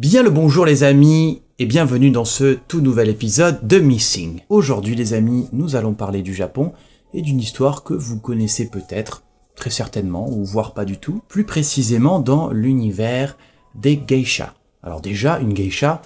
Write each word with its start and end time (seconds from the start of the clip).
Bien 0.00 0.22
le 0.22 0.30
bonjour 0.30 0.64
les 0.64 0.82
amis 0.82 1.42
et 1.58 1.66
bienvenue 1.66 2.10
dans 2.10 2.24
ce 2.24 2.54
tout 2.54 2.80
nouvel 2.80 3.10
épisode 3.10 3.66
de 3.66 3.78
Missing. 3.78 4.40
Aujourd'hui 4.48 4.94
les 4.94 5.12
amis, 5.12 5.46
nous 5.52 5.76
allons 5.76 5.92
parler 5.92 6.22
du 6.22 6.32
Japon 6.32 6.72
et 7.12 7.20
d'une 7.20 7.38
histoire 7.38 7.84
que 7.84 7.92
vous 7.92 8.18
connaissez 8.18 8.70
peut-être, 8.70 9.24
très 9.56 9.68
certainement, 9.68 10.26
ou 10.26 10.42
voire 10.42 10.72
pas 10.72 10.86
du 10.86 10.96
tout, 10.96 11.20
plus 11.28 11.44
précisément 11.44 12.18
dans 12.18 12.48
l'univers 12.50 13.36
des 13.74 13.98
geishas. 13.98 14.54
Alors 14.82 15.02
déjà, 15.02 15.38
une 15.38 15.52
geisha, 15.52 16.00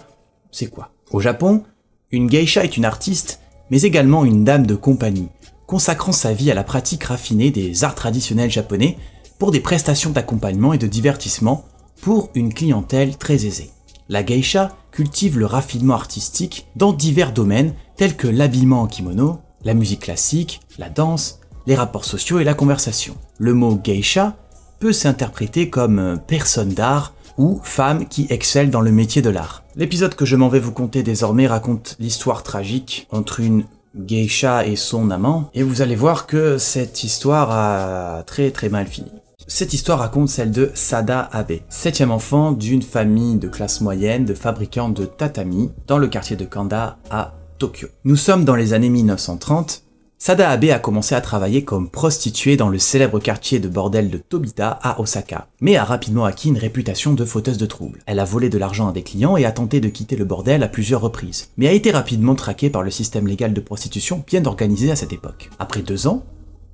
c'est 0.50 0.66
quoi? 0.66 0.90
Au 1.12 1.20
Japon, 1.20 1.62
une 2.10 2.26
geisha 2.26 2.64
est 2.64 2.76
une 2.76 2.86
artiste, 2.86 3.38
mais 3.70 3.82
également 3.82 4.24
une 4.24 4.42
dame 4.42 4.66
de 4.66 4.74
compagnie, 4.74 5.28
consacrant 5.68 6.10
sa 6.10 6.32
vie 6.32 6.50
à 6.50 6.54
la 6.54 6.64
pratique 6.64 7.04
raffinée 7.04 7.52
des 7.52 7.84
arts 7.84 7.94
traditionnels 7.94 8.50
japonais 8.50 8.98
pour 9.38 9.52
des 9.52 9.60
prestations 9.60 10.10
d'accompagnement 10.10 10.72
et 10.72 10.78
de 10.78 10.88
divertissement 10.88 11.64
pour 12.00 12.30
une 12.34 12.52
clientèle 12.52 13.16
très 13.16 13.46
aisée. 13.46 13.70
La 14.10 14.22
geisha 14.22 14.76
cultive 14.90 15.38
le 15.38 15.46
raffinement 15.46 15.94
artistique 15.94 16.66
dans 16.76 16.92
divers 16.92 17.32
domaines 17.32 17.72
tels 17.96 18.16
que 18.16 18.28
l'habillement 18.28 18.82
en 18.82 18.86
kimono, 18.86 19.40
la 19.64 19.72
musique 19.72 20.02
classique, 20.02 20.60
la 20.78 20.90
danse, 20.90 21.40
les 21.66 21.74
rapports 21.74 22.04
sociaux 22.04 22.38
et 22.38 22.44
la 22.44 22.52
conversation. 22.52 23.14
Le 23.38 23.54
mot 23.54 23.76
geisha 23.76 24.36
peut 24.78 24.92
s'interpréter 24.92 25.70
comme 25.70 26.20
personne 26.26 26.74
d'art 26.74 27.14
ou 27.38 27.60
femme 27.62 28.06
qui 28.06 28.26
excelle 28.28 28.70
dans 28.70 28.82
le 28.82 28.92
métier 28.92 29.22
de 29.22 29.30
l'art. 29.30 29.64
L'épisode 29.74 30.14
que 30.14 30.26
je 30.26 30.36
m'en 30.36 30.48
vais 30.48 30.60
vous 30.60 30.72
conter 30.72 31.02
désormais 31.02 31.46
raconte 31.46 31.96
l'histoire 31.98 32.42
tragique 32.42 33.08
entre 33.10 33.40
une 33.40 33.64
geisha 33.96 34.66
et 34.66 34.76
son 34.76 35.10
amant, 35.10 35.50
et 35.54 35.62
vous 35.62 35.80
allez 35.80 35.96
voir 35.96 36.26
que 36.26 36.58
cette 36.58 37.04
histoire 37.04 37.50
a 37.50 38.22
très 38.24 38.50
très 38.50 38.68
mal 38.68 38.86
fini. 38.86 39.10
Cette 39.46 39.74
histoire 39.74 39.98
raconte 39.98 40.30
celle 40.30 40.52
de 40.52 40.70
Sada 40.74 41.28
Abe, 41.30 41.60
septième 41.68 42.10
enfant 42.10 42.52
d'une 42.52 42.80
famille 42.80 43.36
de 43.36 43.46
classe 43.46 43.82
moyenne 43.82 44.24
de 44.24 44.32
fabricants 44.32 44.88
de 44.88 45.04
tatami 45.04 45.70
dans 45.86 45.98
le 45.98 46.08
quartier 46.08 46.34
de 46.34 46.46
Kanda 46.46 46.96
à 47.10 47.34
Tokyo. 47.58 47.88
Nous 48.04 48.16
sommes 48.16 48.46
dans 48.46 48.56
les 48.56 48.72
années 48.72 48.88
1930. 48.88 49.82
Sada 50.16 50.48
Abe 50.48 50.70
a 50.70 50.78
commencé 50.78 51.14
à 51.14 51.20
travailler 51.20 51.62
comme 51.62 51.90
prostituée 51.90 52.56
dans 52.56 52.70
le 52.70 52.78
célèbre 52.78 53.20
quartier 53.20 53.58
de 53.58 53.68
bordel 53.68 54.08
de 54.08 54.16
Tobita 54.16 54.78
à 54.82 54.98
Osaka, 54.98 55.48
mais 55.60 55.76
a 55.76 55.84
rapidement 55.84 56.24
acquis 56.24 56.48
une 56.48 56.56
réputation 56.56 57.12
de 57.12 57.26
fauteuse 57.26 57.58
de 57.58 57.66
troubles. 57.66 58.02
Elle 58.06 58.20
a 58.20 58.24
volé 58.24 58.48
de 58.48 58.56
l'argent 58.56 58.88
à 58.88 58.92
des 58.92 59.02
clients 59.02 59.36
et 59.36 59.44
a 59.44 59.52
tenté 59.52 59.80
de 59.80 59.90
quitter 59.90 60.16
le 60.16 60.24
bordel 60.24 60.62
à 60.62 60.68
plusieurs 60.68 61.02
reprises, 61.02 61.50
mais 61.58 61.68
a 61.68 61.72
été 61.72 61.90
rapidement 61.90 62.34
traquée 62.34 62.70
par 62.70 62.82
le 62.82 62.90
système 62.90 63.26
légal 63.26 63.52
de 63.52 63.60
prostitution 63.60 64.24
bien 64.26 64.46
organisé 64.46 64.90
à 64.90 64.96
cette 64.96 65.12
époque. 65.12 65.50
Après 65.58 65.82
deux 65.82 66.06
ans, 66.06 66.24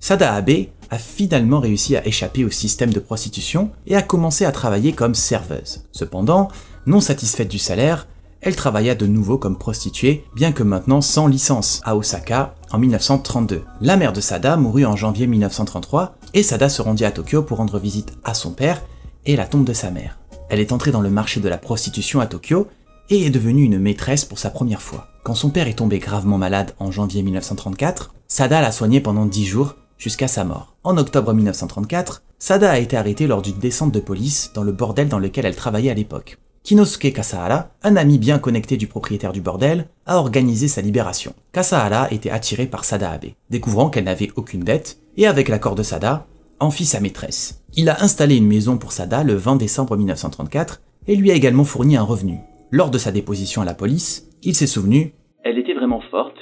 Sada 0.00 0.34
Abe 0.34 0.66
a 0.90 0.98
finalement 0.98 1.60
réussi 1.60 1.94
à 1.94 2.06
échapper 2.06 2.44
au 2.44 2.50
système 2.50 2.92
de 2.92 3.00
prostitution 3.00 3.70
et 3.86 3.94
a 3.94 4.02
commencé 4.02 4.44
à 4.44 4.50
travailler 4.50 4.92
comme 4.92 5.14
serveuse. 5.14 5.84
Cependant, 5.92 6.48
non 6.86 7.00
satisfaite 7.00 7.48
du 7.48 7.58
salaire, 7.58 8.08
elle 8.40 8.56
travailla 8.56 8.94
de 8.94 9.06
nouveau 9.06 9.36
comme 9.36 9.58
prostituée, 9.58 10.24
bien 10.34 10.52
que 10.52 10.62
maintenant 10.62 11.02
sans 11.02 11.26
licence, 11.26 11.82
à 11.84 11.94
Osaka 11.94 12.54
en 12.72 12.78
1932. 12.78 13.62
La 13.82 13.98
mère 13.98 14.14
de 14.14 14.22
Sada 14.22 14.56
mourut 14.56 14.86
en 14.86 14.96
janvier 14.96 15.26
1933 15.26 16.16
et 16.32 16.42
Sada 16.42 16.70
se 16.70 16.80
rendit 16.80 17.04
à 17.04 17.10
Tokyo 17.10 17.42
pour 17.42 17.58
rendre 17.58 17.78
visite 17.78 18.14
à 18.24 18.32
son 18.32 18.52
père 18.52 18.82
et 19.26 19.36
la 19.36 19.46
tombe 19.46 19.64
de 19.64 19.74
sa 19.74 19.90
mère. 19.90 20.18
Elle 20.48 20.60
est 20.60 20.72
entrée 20.72 20.90
dans 20.90 21.02
le 21.02 21.10
marché 21.10 21.40
de 21.40 21.48
la 21.48 21.58
prostitution 21.58 22.20
à 22.20 22.26
Tokyo 22.26 22.68
et 23.10 23.26
est 23.26 23.30
devenue 23.30 23.64
une 23.64 23.78
maîtresse 23.78 24.24
pour 24.24 24.38
sa 24.38 24.50
première 24.50 24.80
fois. 24.80 25.08
Quand 25.22 25.34
son 25.34 25.50
père 25.50 25.68
est 25.68 25.74
tombé 25.74 25.98
gravement 25.98 26.38
malade 26.38 26.72
en 26.78 26.90
janvier 26.90 27.22
1934, 27.22 28.14
Sada 28.26 28.62
l'a 28.62 28.72
soigné 28.72 29.00
pendant 29.00 29.26
10 29.26 29.44
jours 29.44 29.74
jusqu'à 30.00 30.26
sa 30.26 30.42
mort. 30.44 30.74
En 30.82 30.96
octobre 30.96 31.32
1934, 31.32 32.24
Sada 32.38 32.72
a 32.72 32.78
été 32.78 32.96
arrêtée 32.96 33.26
lors 33.26 33.42
d'une 33.42 33.58
descente 33.58 33.92
de 33.92 34.00
police 34.00 34.50
dans 34.54 34.64
le 34.64 34.72
bordel 34.72 35.08
dans 35.08 35.18
lequel 35.18 35.46
elle 35.46 35.54
travaillait 35.54 35.90
à 35.90 35.94
l'époque. 35.94 36.38
Kinosuke 36.62 37.12
Kasahara, 37.12 37.70
un 37.82 37.96
ami 37.96 38.18
bien 38.18 38.38
connecté 38.38 38.76
du 38.76 38.86
propriétaire 38.86 39.32
du 39.32 39.40
bordel, 39.40 39.86
a 40.06 40.18
organisé 40.18 40.68
sa 40.68 40.80
libération. 40.80 41.34
Kasahara 41.52 42.10
était 42.10 42.30
attiré 42.30 42.66
par 42.66 42.84
Sada 42.84 43.10
Abe, 43.10 43.26
découvrant 43.50 43.90
qu'elle 43.90 44.04
n'avait 44.04 44.30
aucune 44.36 44.64
dette, 44.64 44.98
et 45.16 45.26
avec 45.26 45.48
l'accord 45.48 45.74
de 45.74 45.82
Sada, 45.82 46.26
en 46.60 46.70
fit 46.70 46.84
sa 46.84 47.00
maîtresse. 47.00 47.62
Il 47.74 47.88
a 47.88 48.02
installé 48.02 48.36
une 48.36 48.46
maison 48.46 48.78
pour 48.78 48.92
Sada 48.92 49.22
le 49.22 49.34
20 49.34 49.56
décembre 49.56 49.96
1934 49.96 50.82
et 51.08 51.16
lui 51.16 51.30
a 51.30 51.34
également 51.34 51.64
fourni 51.64 51.96
un 51.96 52.02
revenu. 52.02 52.38
Lors 52.70 52.90
de 52.90 52.98
sa 52.98 53.10
déposition 53.12 53.62
à 53.62 53.64
la 53.64 53.74
police, 53.74 54.28
il 54.42 54.54
s'est 54.54 54.66
souvenu 54.66 55.14
Elle 55.42 55.58
était 55.58 55.74
vraiment 55.74 56.02
forte. 56.10 56.36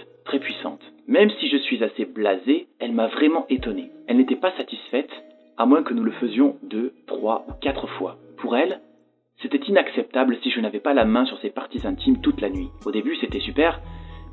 Même 1.08 1.30
si 1.40 1.48
je 1.48 1.56
suis 1.56 1.82
assez 1.82 2.04
blasé, 2.04 2.68
elle 2.80 2.92
m'a 2.92 3.08
vraiment 3.08 3.46
étonné. 3.48 3.90
Elle 4.08 4.18
n'était 4.18 4.36
pas 4.36 4.54
satisfaite, 4.58 5.08
à 5.56 5.64
moins 5.64 5.82
que 5.82 5.94
nous 5.94 6.04
le 6.04 6.12
faisions 6.12 6.56
deux, 6.62 6.92
trois 7.06 7.46
ou 7.48 7.52
quatre 7.62 7.88
fois. 7.96 8.18
Pour 8.36 8.54
elle, 8.54 8.82
c'était 9.40 9.60
inacceptable 9.66 10.36
si 10.42 10.50
je 10.50 10.60
n'avais 10.60 10.80
pas 10.80 10.92
la 10.92 11.06
main 11.06 11.24
sur 11.24 11.40
ses 11.40 11.48
parties 11.48 11.80
intimes 11.86 12.20
toute 12.20 12.42
la 12.42 12.50
nuit. 12.50 12.68
Au 12.84 12.92
début, 12.92 13.16
c'était 13.22 13.40
super, 13.40 13.80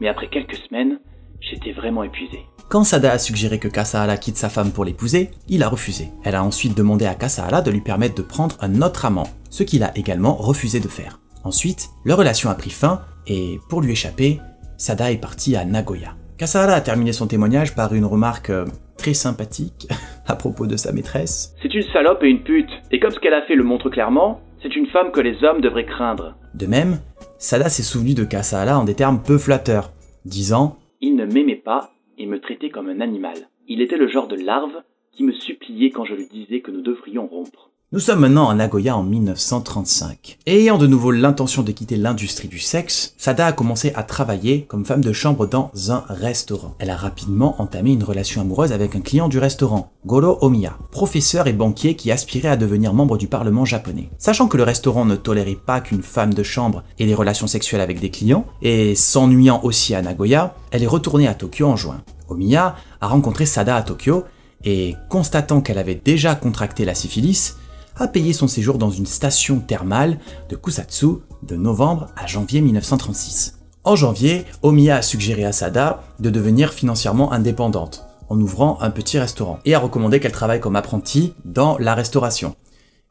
mais 0.02 0.10
après 0.10 0.28
quelques 0.28 0.58
semaines, 0.68 1.00
j'étais 1.40 1.72
vraiment 1.72 2.04
épuisé. 2.04 2.40
Quand 2.68 2.84
Sada 2.84 3.14
a 3.14 3.20
suggéré 3.20 3.58
que 3.58 3.70
Kasahara 3.70 4.18
quitte 4.18 4.36
sa 4.36 4.50
femme 4.50 4.74
pour 4.74 4.84
l'épouser, 4.84 5.30
il 5.48 5.64
a 5.64 5.70
refusé. 5.70 6.10
Elle 6.26 6.36
a 6.36 6.44
ensuite 6.44 6.76
demandé 6.76 7.06
à 7.06 7.16
Kasahara 7.16 7.62
de 7.62 7.72
lui 7.72 7.82
permettre 7.82 8.16
de 8.16 8.22
prendre 8.22 8.58
un 8.60 8.82
autre 8.82 9.06
amant, 9.06 9.30
ce 9.50 9.64
qu'il 9.64 9.84
a 9.84 9.98
également 9.98 10.36
refusé 10.36 10.82
de 10.82 10.90
faire. 10.90 11.22
Ensuite, 11.46 11.88
leur 12.04 12.18
relation 12.18 12.50
a 12.50 12.56
pris 12.56 12.72
fin, 12.72 13.00
et 13.28 13.60
pour 13.70 13.82
lui 13.82 13.94
échapper, 13.94 14.42
Sada 14.78 15.14
est 15.14 15.22
parti 15.22 15.56
à 15.56 15.64
Nagoya. 15.64 16.16
Kasahara 16.38 16.74
a 16.74 16.82
terminé 16.82 17.14
son 17.14 17.28
témoignage 17.28 17.76
par 17.76 17.94
une 17.94 18.04
remarque 18.04 18.50
euh, 18.50 18.66
très 18.98 19.14
sympathique 19.14 19.88
à 20.28 20.36
propos 20.36 20.68
de 20.68 20.76
sa 20.76 20.92
maîtresse. 20.92 21.56
C'est 21.62 21.74
une 21.74 21.82
salope 21.82 22.24
et 22.24 22.28
une 22.28 22.44
pute, 22.44 22.70
et 22.92 23.00
comme 23.00 23.12
ce 23.12 23.20
qu'elle 23.22 23.34
a 23.34 23.44
fait 23.44 23.56
le 23.56 23.64
montre 23.64 23.90
clairement, 23.90 24.42
c'est 24.62 24.76
une 24.76 24.88
femme 24.88 25.12
que 25.12 25.22
les 25.22 25.46
hommes 25.46 25.62
devraient 25.62 25.86
craindre. 25.86 26.36
De 26.54 26.66
même, 26.66 27.00
Sada 27.38 27.70
s'est 27.70 27.84
souvenu 27.84 28.16
de 28.16 28.26
Kasahara 28.26 28.78
en 28.78 28.84
des 28.84 28.96
termes 28.96 29.22
peu 29.24 29.38
flatteurs, 29.38 29.94
disant 30.26 30.78
Il 31.00 31.16
ne 31.16 31.26
m'aimait 31.26 31.56
pas 31.56 31.92
et 32.18 32.26
me 32.26 32.42
traitait 32.42 32.70
comme 32.70 32.90
un 32.90 33.00
animal. 33.00 33.36
Il 33.70 33.82
était 33.82 33.98
le 33.98 34.10
genre 34.10 34.28
de 34.28 34.36
larve 34.36 34.84
qui 35.14 35.24
me 35.24 35.32
suppliait 35.32 35.92
quand 35.92 36.04
je 36.04 36.16
lui 36.16 36.28
disais 36.28 36.60
que 36.60 36.72
nous 36.72 36.82
devrions 36.82 37.28
rompre. 37.28 37.72
Nous 37.96 38.02
sommes 38.02 38.20
maintenant 38.20 38.50
à 38.50 38.56
Nagoya 38.56 38.98
en 38.98 39.04
1935. 39.04 40.40
Et 40.48 40.60
ayant 40.60 40.78
de 40.78 40.86
nouveau 40.86 41.12
l'intention 41.12 41.64
de 41.64 41.72
quitter 41.72 41.96
l'industrie 41.96 42.50
du 42.50 42.60
sexe, 42.60 43.14
Sada 43.18 43.48
a 43.48 43.54
commencé 43.54 43.94
à 43.96 44.04
travailler 44.04 44.64
comme 44.64 44.84
femme 44.84 45.00
de 45.00 45.14
chambre 45.14 45.46
dans 45.46 45.72
un 45.88 46.04
restaurant. 46.10 46.76
Elle 46.80 46.90
a 46.90 46.98
rapidement 46.98 47.56
entamé 47.62 47.94
une 47.94 48.04
relation 48.04 48.42
amoureuse 48.42 48.74
avec 48.74 48.98
un 48.98 49.00
client 49.00 49.30
du 49.30 49.40
restaurant, 49.40 49.94
Goro 50.06 50.40
Omiya, 50.42 50.78
professeur 50.92 51.48
et 51.48 51.54
banquier 51.54 51.96
qui 51.96 52.12
aspirait 52.12 52.50
à 52.50 52.58
devenir 52.58 52.94
membre 52.94 53.18
du 53.18 53.28
Parlement 53.28 53.64
japonais. 53.64 54.10
Sachant 54.18 54.50
que 54.50 54.58
le 54.58 54.64
restaurant 54.64 55.06
ne 55.06 55.16
tolérait 55.16 55.56
pas 55.56 55.80
qu'une 55.80 56.04
femme 56.04 56.34
de 56.34 56.44
chambre 56.44 56.84
ait 57.00 57.06
des 57.06 57.16
relations 57.16 57.48
sexuelles 57.48 57.80
avec 57.80 58.02
des 58.02 58.12
clients, 58.12 58.46
et 58.62 58.94
s'ennuyant 58.96 59.62
aussi 59.64 59.96
à 59.96 60.02
Nagoya, 60.02 60.54
elle 60.72 60.84
est 60.84 60.86
retournée 60.86 61.30
à 61.30 61.34
Tokyo 61.34 61.66
en 61.66 61.78
juin. 61.78 62.04
Omiya 62.28 62.76
a 63.00 63.08
rencontré 63.08 63.46
Sada 63.46 63.78
à 63.78 63.84
Tokyo 63.84 64.26
et, 64.66 64.96
constatant 65.10 65.62
qu'elle 65.62 65.78
avait 65.78 66.02
déjà 66.04 66.36
contracté 66.36 66.84
la 66.84 66.96
syphilis, 66.96 67.56
a 67.98 68.08
payé 68.08 68.34
son 68.34 68.48
séjour 68.48 68.78
dans 68.78 68.90
une 68.90 69.06
station 69.06 69.60
thermale 69.60 70.20
de 70.50 70.56
Kusatsu 70.56 71.08
de 71.44 71.56
novembre 71.56 72.08
à 72.18 72.28
janvier 72.28 72.62
1936. 72.62 73.60
En 73.84 73.96
janvier, 73.96 74.46
Omiya 74.64 74.98
a 74.98 75.02
suggéré 75.02 75.46
à 75.46 75.52
Sada 75.52 76.04
de 76.20 76.30
devenir 76.30 76.74
financièrement 76.74 77.32
indépendante 77.32 78.06
en 78.30 78.40
ouvrant 78.42 78.82
un 78.82 78.90
petit 78.90 79.20
restaurant 79.20 79.60
et 79.64 79.76
a 79.76 79.80
recommandé 79.80 80.20
qu'elle 80.20 80.32
travaille 80.32 80.60
comme 80.60 80.76
apprentie 80.76 81.34
dans 81.46 81.78
la 81.78 81.96
restauration. 81.96 82.56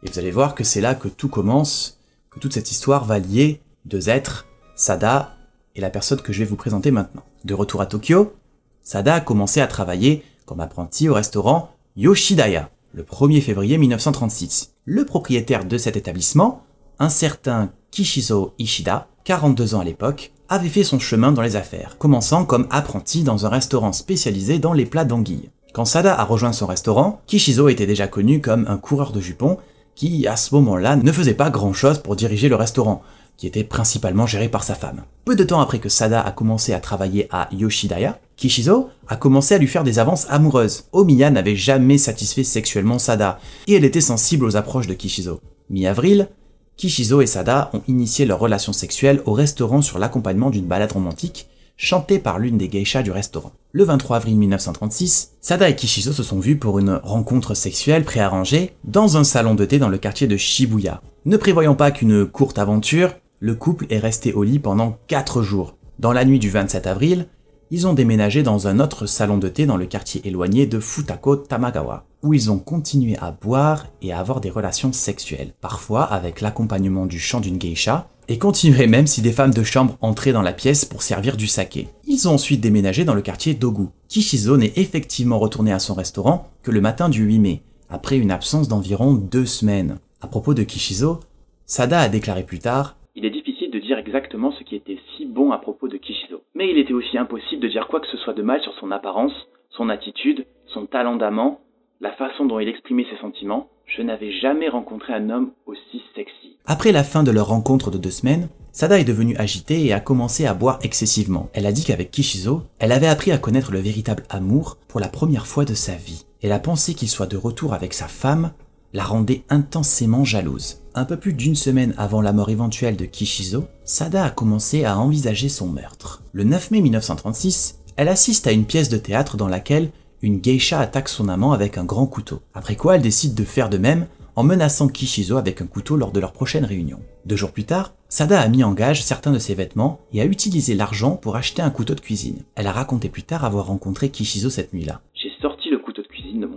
Et 0.02 0.10
vous 0.10 0.18
allez 0.18 0.30
voir 0.30 0.54
que 0.54 0.64
c'est 0.64 0.80
là 0.80 0.94
que 0.94 1.08
tout 1.08 1.28
commence, 1.28 2.00
que 2.30 2.40
toute 2.40 2.52
cette 2.52 2.70
histoire 2.70 3.04
va 3.04 3.18
lier 3.18 3.62
deux 3.84 4.10
êtres, 4.10 4.46
Sada 4.76 5.36
et 5.76 5.80
la 5.80 5.90
personne 5.90 6.20
que 6.20 6.32
je 6.32 6.40
vais 6.40 6.44
vous 6.44 6.56
présenter 6.56 6.90
maintenant. 6.90 7.22
De 7.44 7.54
retour 7.54 7.80
à 7.80 7.86
Tokyo, 7.86 8.34
Sada 8.82 9.14
a 9.14 9.20
commencé 9.20 9.60
à 9.60 9.66
travailler 9.66 10.24
comme 10.44 10.60
apprenti 10.60 11.08
au 11.08 11.14
restaurant 11.14 11.70
Yoshidaya 11.96 12.68
le 12.92 13.02
1er 13.02 13.40
février 13.40 13.78
1936. 13.78 14.73
Le 14.86 15.06
propriétaire 15.06 15.64
de 15.64 15.78
cet 15.78 15.96
établissement, 15.96 16.62
un 16.98 17.08
certain 17.08 17.72
Kishizo 17.90 18.52
Ishida, 18.58 19.08
42 19.24 19.74
ans 19.74 19.80
à 19.80 19.84
l'époque, 19.84 20.32
avait 20.50 20.68
fait 20.68 20.84
son 20.84 20.98
chemin 20.98 21.32
dans 21.32 21.40
les 21.40 21.56
affaires, 21.56 21.96
commençant 21.96 22.44
comme 22.44 22.66
apprenti 22.70 23.22
dans 23.22 23.46
un 23.46 23.48
restaurant 23.48 23.94
spécialisé 23.94 24.58
dans 24.58 24.74
les 24.74 24.84
plats 24.84 25.06
d'anguilles. 25.06 25.48
Quand 25.72 25.86
Sada 25.86 26.14
a 26.14 26.22
rejoint 26.22 26.52
son 26.52 26.66
restaurant, 26.66 27.22
Kishizo 27.26 27.70
était 27.70 27.86
déjà 27.86 28.08
connu 28.08 28.42
comme 28.42 28.66
un 28.68 28.76
coureur 28.76 29.12
de 29.12 29.22
jupons 29.22 29.56
qui, 29.94 30.26
à 30.26 30.36
ce 30.36 30.54
moment-là, 30.54 30.96
ne 30.96 31.12
faisait 31.12 31.32
pas 31.32 31.48
grand-chose 31.48 32.00
pour 32.00 32.14
diriger 32.14 32.50
le 32.50 32.56
restaurant, 32.56 33.00
qui 33.38 33.46
était 33.46 33.64
principalement 33.64 34.26
géré 34.26 34.50
par 34.50 34.64
sa 34.64 34.74
femme. 34.74 35.04
Peu 35.24 35.34
de 35.34 35.44
temps 35.44 35.60
après 35.60 35.78
que 35.78 35.88
Sada 35.88 36.20
a 36.20 36.30
commencé 36.30 36.74
à 36.74 36.80
travailler 36.80 37.26
à 37.30 37.48
Yoshidaya, 37.52 38.18
Kishizo 38.36 38.88
a 39.08 39.16
commencé 39.16 39.54
à 39.54 39.58
lui 39.58 39.66
faire 39.66 39.84
des 39.84 39.98
avances 39.98 40.26
amoureuses. 40.28 40.84
Omiya 40.92 41.30
n'avait 41.30 41.56
jamais 41.56 41.98
satisfait 41.98 42.44
sexuellement 42.44 42.98
Sada, 42.98 43.38
et 43.66 43.74
elle 43.74 43.84
était 43.84 44.00
sensible 44.00 44.44
aux 44.44 44.56
approches 44.56 44.86
de 44.86 44.94
Kishizo. 44.94 45.40
Mi-avril, 45.70 46.28
Kishizo 46.76 47.20
et 47.20 47.26
Sada 47.26 47.70
ont 47.72 47.82
initié 47.86 48.26
leur 48.26 48.40
relation 48.40 48.72
sexuelle 48.72 49.22
au 49.26 49.32
restaurant 49.32 49.82
sur 49.82 49.98
l'accompagnement 49.98 50.50
d'une 50.50 50.66
balade 50.66 50.92
romantique, 50.92 51.48
chantée 51.76 52.18
par 52.18 52.38
l'une 52.38 52.58
des 52.58 52.68
geishas 52.68 53.02
du 53.02 53.10
restaurant. 53.10 53.52
Le 53.72 53.84
23 53.84 54.16
avril 54.16 54.36
1936, 54.36 55.32
Sada 55.40 55.68
et 55.68 55.76
Kishizo 55.76 56.12
se 56.12 56.22
sont 56.22 56.40
vus 56.40 56.56
pour 56.56 56.78
une 56.78 57.00
rencontre 57.02 57.54
sexuelle 57.54 58.04
préarrangée 58.04 58.72
dans 58.84 59.16
un 59.16 59.24
salon 59.24 59.54
de 59.54 59.64
thé 59.64 59.78
dans 59.78 59.88
le 59.88 59.98
quartier 59.98 60.26
de 60.26 60.36
Shibuya. 60.36 61.02
Ne 61.24 61.36
prévoyant 61.36 61.74
pas 61.74 61.90
qu'une 61.90 62.26
courte 62.26 62.58
aventure, 62.58 63.14
le 63.40 63.54
couple 63.54 63.86
est 63.90 63.98
resté 63.98 64.32
au 64.32 64.42
lit 64.42 64.58
pendant 64.58 64.98
4 65.08 65.42
jours. 65.42 65.76
Dans 65.98 66.12
la 66.12 66.24
nuit 66.24 66.38
du 66.38 66.50
27 66.50 66.86
avril, 66.86 67.26
ils 67.70 67.86
ont 67.86 67.94
déménagé 67.94 68.42
dans 68.42 68.68
un 68.68 68.80
autre 68.80 69.06
salon 69.06 69.38
de 69.38 69.48
thé 69.48 69.66
dans 69.66 69.76
le 69.76 69.86
quartier 69.86 70.20
éloigné 70.24 70.66
de 70.66 70.80
Futako 70.80 71.36
Tamagawa, 71.36 72.04
où 72.22 72.34
ils 72.34 72.50
ont 72.50 72.58
continué 72.58 73.16
à 73.18 73.30
boire 73.30 73.86
et 74.02 74.12
à 74.12 74.18
avoir 74.18 74.40
des 74.40 74.50
relations 74.50 74.92
sexuelles, 74.92 75.52
parfois 75.60 76.04
avec 76.04 76.40
l'accompagnement 76.40 77.06
du 77.06 77.18
chant 77.18 77.40
d'une 77.40 77.58
geisha, 77.58 78.08
et 78.28 78.38
continueraient 78.38 78.86
même 78.86 79.06
si 79.06 79.22
des 79.22 79.32
femmes 79.32 79.52
de 79.52 79.62
chambre 79.62 79.96
entraient 80.00 80.32
dans 80.32 80.42
la 80.42 80.52
pièce 80.52 80.84
pour 80.84 81.02
servir 81.02 81.36
du 81.36 81.46
saké. 81.46 81.88
Ils 82.06 82.28
ont 82.28 82.34
ensuite 82.34 82.60
déménagé 82.60 83.04
dans 83.04 83.14
le 83.14 83.22
quartier 83.22 83.54
Dogu. 83.54 83.88
Kishizo 84.08 84.56
n'est 84.56 84.72
effectivement 84.76 85.38
retourné 85.38 85.72
à 85.72 85.78
son 85.78 85.94
restaurant 85.94 86.48
que 86.62 86.70
le 86.70 86.80
matin 86.80 87.08
du 87.08 87.24
8 87.24 87.38
mai, 87.38 87.62
après 87.90 88.16
une 88.16 88.30
absence 88.30 88.68
d'environ 88.68 89.14
deux 89.14 89.46
semaines. 89.46 89.98
À 90.20 90.26
propos 90.26 90.54
de 90.54 90.62
Kishizo, 90.62 91.20
Sada 91.66 92.00
a 92.00 92.08
déclaré 92.08 92.44
plus 92.44 92.58
tard 92.58 92.96
Il 93.14 93.24
est 93.24 93.30
difficile 93.30 93.70
de 93.70 93.78
dire 93.78 93.98
exactement 93.98 94.52
ce 94.58 94.64
qui 94.64 94.76
était 94.76 94.98
bon 95.34 95.50
à 95.50 95.58
propos 95.58 95.88
de 95.88 95.98
Kishizo, 95.98 96.42
mais 96.54 96.70
il 96.70 96.78
était 96.78 96.94
aussi 96.94 97.18
impossible 97.18 97.60
de 97.60 97.68
dire 97.68 97.88
quoi 97.88 98.00
que 98.00 98.06
ce 98.06 98.16
soit 98.18 98.32
de 98.32 98.42
mal 98.42 98.60
sur 98.62 98.72
son 98.74 98.90
apparence, 98.92 99.32
son 99.70 99.88
attitude, 99.88 100.46
son 100.72 100.86
talent 100.86 101.16
d'amant, 101.16 101.60
la 102.00 102.12
façon 102.12 102.46
dont 102.46 102.60
il 102.60 102.68
exprimait 102.68 103.06
ses 103.10 103.20
sentiments. 103.20 103.68
Je 103.86 104.00
n'avais 104.00 104.32
jamais 104.32 104.68
rencontré 104.68 105.12
un 105.12 105.28
homme 105.28 105.52
aussi 105.66 106.02
sexy. 106.14 106.56
Après 106.64 106.92
la 106.92 107.04
fin 107.04 107.22
de 107.22 107.30
leur 107.30 107.48
rencontre 107.48 107.90
de 107.90 107.98
deux 107.98 108.10
semaines, 108.10 108.48
Sada 108.72 108.98
est 108.98 109.04
devenue 109.04 109.36
agitée 109.36 109.84
et 109.84 109.92
a 109.92 110.00
commencé 110.00 110.46
à 110.46 110.54
boire 110.54 110.78
excessivement. 110.82 111.50
Elle 111.52 111.66
a 111.66 111.72
dit 111.72 111.84
qu'avec 111.84 112.10
Kishizo, 112.10 112.62
elle 112.78 112.92
avait 112.92 113.06
appris 113.06 113.30
à 113.30 113.38
connaître 113.38 113.72
le 113.72 113.80
véritable 113.80 114.24
amour 114.30 114.78
pour 114.88 115.00
la 115.00 115.08
première 115.08 115.46
fois 115.46 115.64
de 115.64 115.74
sa 115.74 115.94
vie. 115.94 116.24
Et 116.42 116.48
la 116.48 116.58
pensée 116.58 116.94
qu'il 116.94 117.08
soit 117.08 117.26
de 117.26 117.36
retour 117.36 117.74
avec 117.74 117.92
sa 117.92 118.08
femme 118.08 118.52
la 118.92 119.04
rendait 119.04 119.42
intensément 119.50 120.24
jalouse. 120.24 120.83
Un 120.96 121.06
peu 121.06 121.16
plus 121.16 121.32
d'une 121.32 121.56
semaine 121.56 121.92
avant 121.98 122.22
la 122.22 122.32
mort 122.32 122.50
éventuelle 122.50 122.96
de 122.96 123.04
Kishizo, 123.04 123.64
Sada 123.82 124.26
a 124.26 124.30
commencé 124.30 124.84
à 124.84 124.96
envisager 124.96 125.48
son 125.48 125.66
meurtre. 125.66 126.22
Le 126.32 126.44
9 126.44 126.70
mai 126.70 126.82
1936, 126.82 127.80
elle 127.96 128.06
assiste 128.06 128.46
à 128.46 128.52
une 128.52 128.64
pièce 128.64 128.90
de 128.90 128.96
théâtre 128.96 129.36
dans 129.36 129.48
laquelle 129.48 129.90
une 130.22 130.38
geisha 130.38 130.78
attaque 130.78 131.08
son 131.08 131.28
amant 131.28 131.50
avec 131.50 131.78
un 131.78 131.84
grand 131.84 132.06
couteau. 132.06 132.42
Après 132.54 132.76
quoi, 132.76 132.94
elle 132.94 133.02
décide 133.02 133.34
de 133.34 133.42
faire 133.42 133.70
de 133.70 133.76
même 133.78 134.06
en 134.36 134.44
menaçant 134.44 134.86
Kishizo 134.86 135.36
avec 135.36 135.60
un 135.60 135.66
couteau 135.66 135.96
lors 135.96 136.12
de 136.12 136.20
leur 136.20 136.32
prochaine 136.32 136.64
réunion. 136.64 137.00
Deux 137.26 137.36
jours 137.36 137.50
plus 137.50 137.64
tard, 137.64 137.92
Sada 138.08 138.40
a 138.40 138.46
mis 138.46 138.62
en 138.62 138.72
gage 138.72 139.02
certains 139.02 139.32
de 139.32 139.40
ses 139.40 139.56
vêtements 139.56 139.98
et 140.12 140.20
a 140.20 140.26
utilisé 140.26 140.76
l'argent 140.76 141.16
pour 141.16 141.34
acheter 141.34 141.60
un 141.60 141.70
couteau 141.70 141.96
de 141.96 142.00
cuisine. 142.00 142.44
Elle 142.54 142.68
a 142.68 142.72
raconté 142.72 143.08
plus 143.08 143.24
tard 143.24 143.44
avoir 143.44 143.66
rencontré 143.66 144.10
Kishizo 144.10 144.48
cette 144.48 144.72
nuit-là 144.72 145.00
sorti 145.44 145.68
le 145.68 145.78
couteau 145.78 146.00
de 146.00 146.06
cuisine 146.08 146.40
de 146.40 146.46
mon 146.46 146.52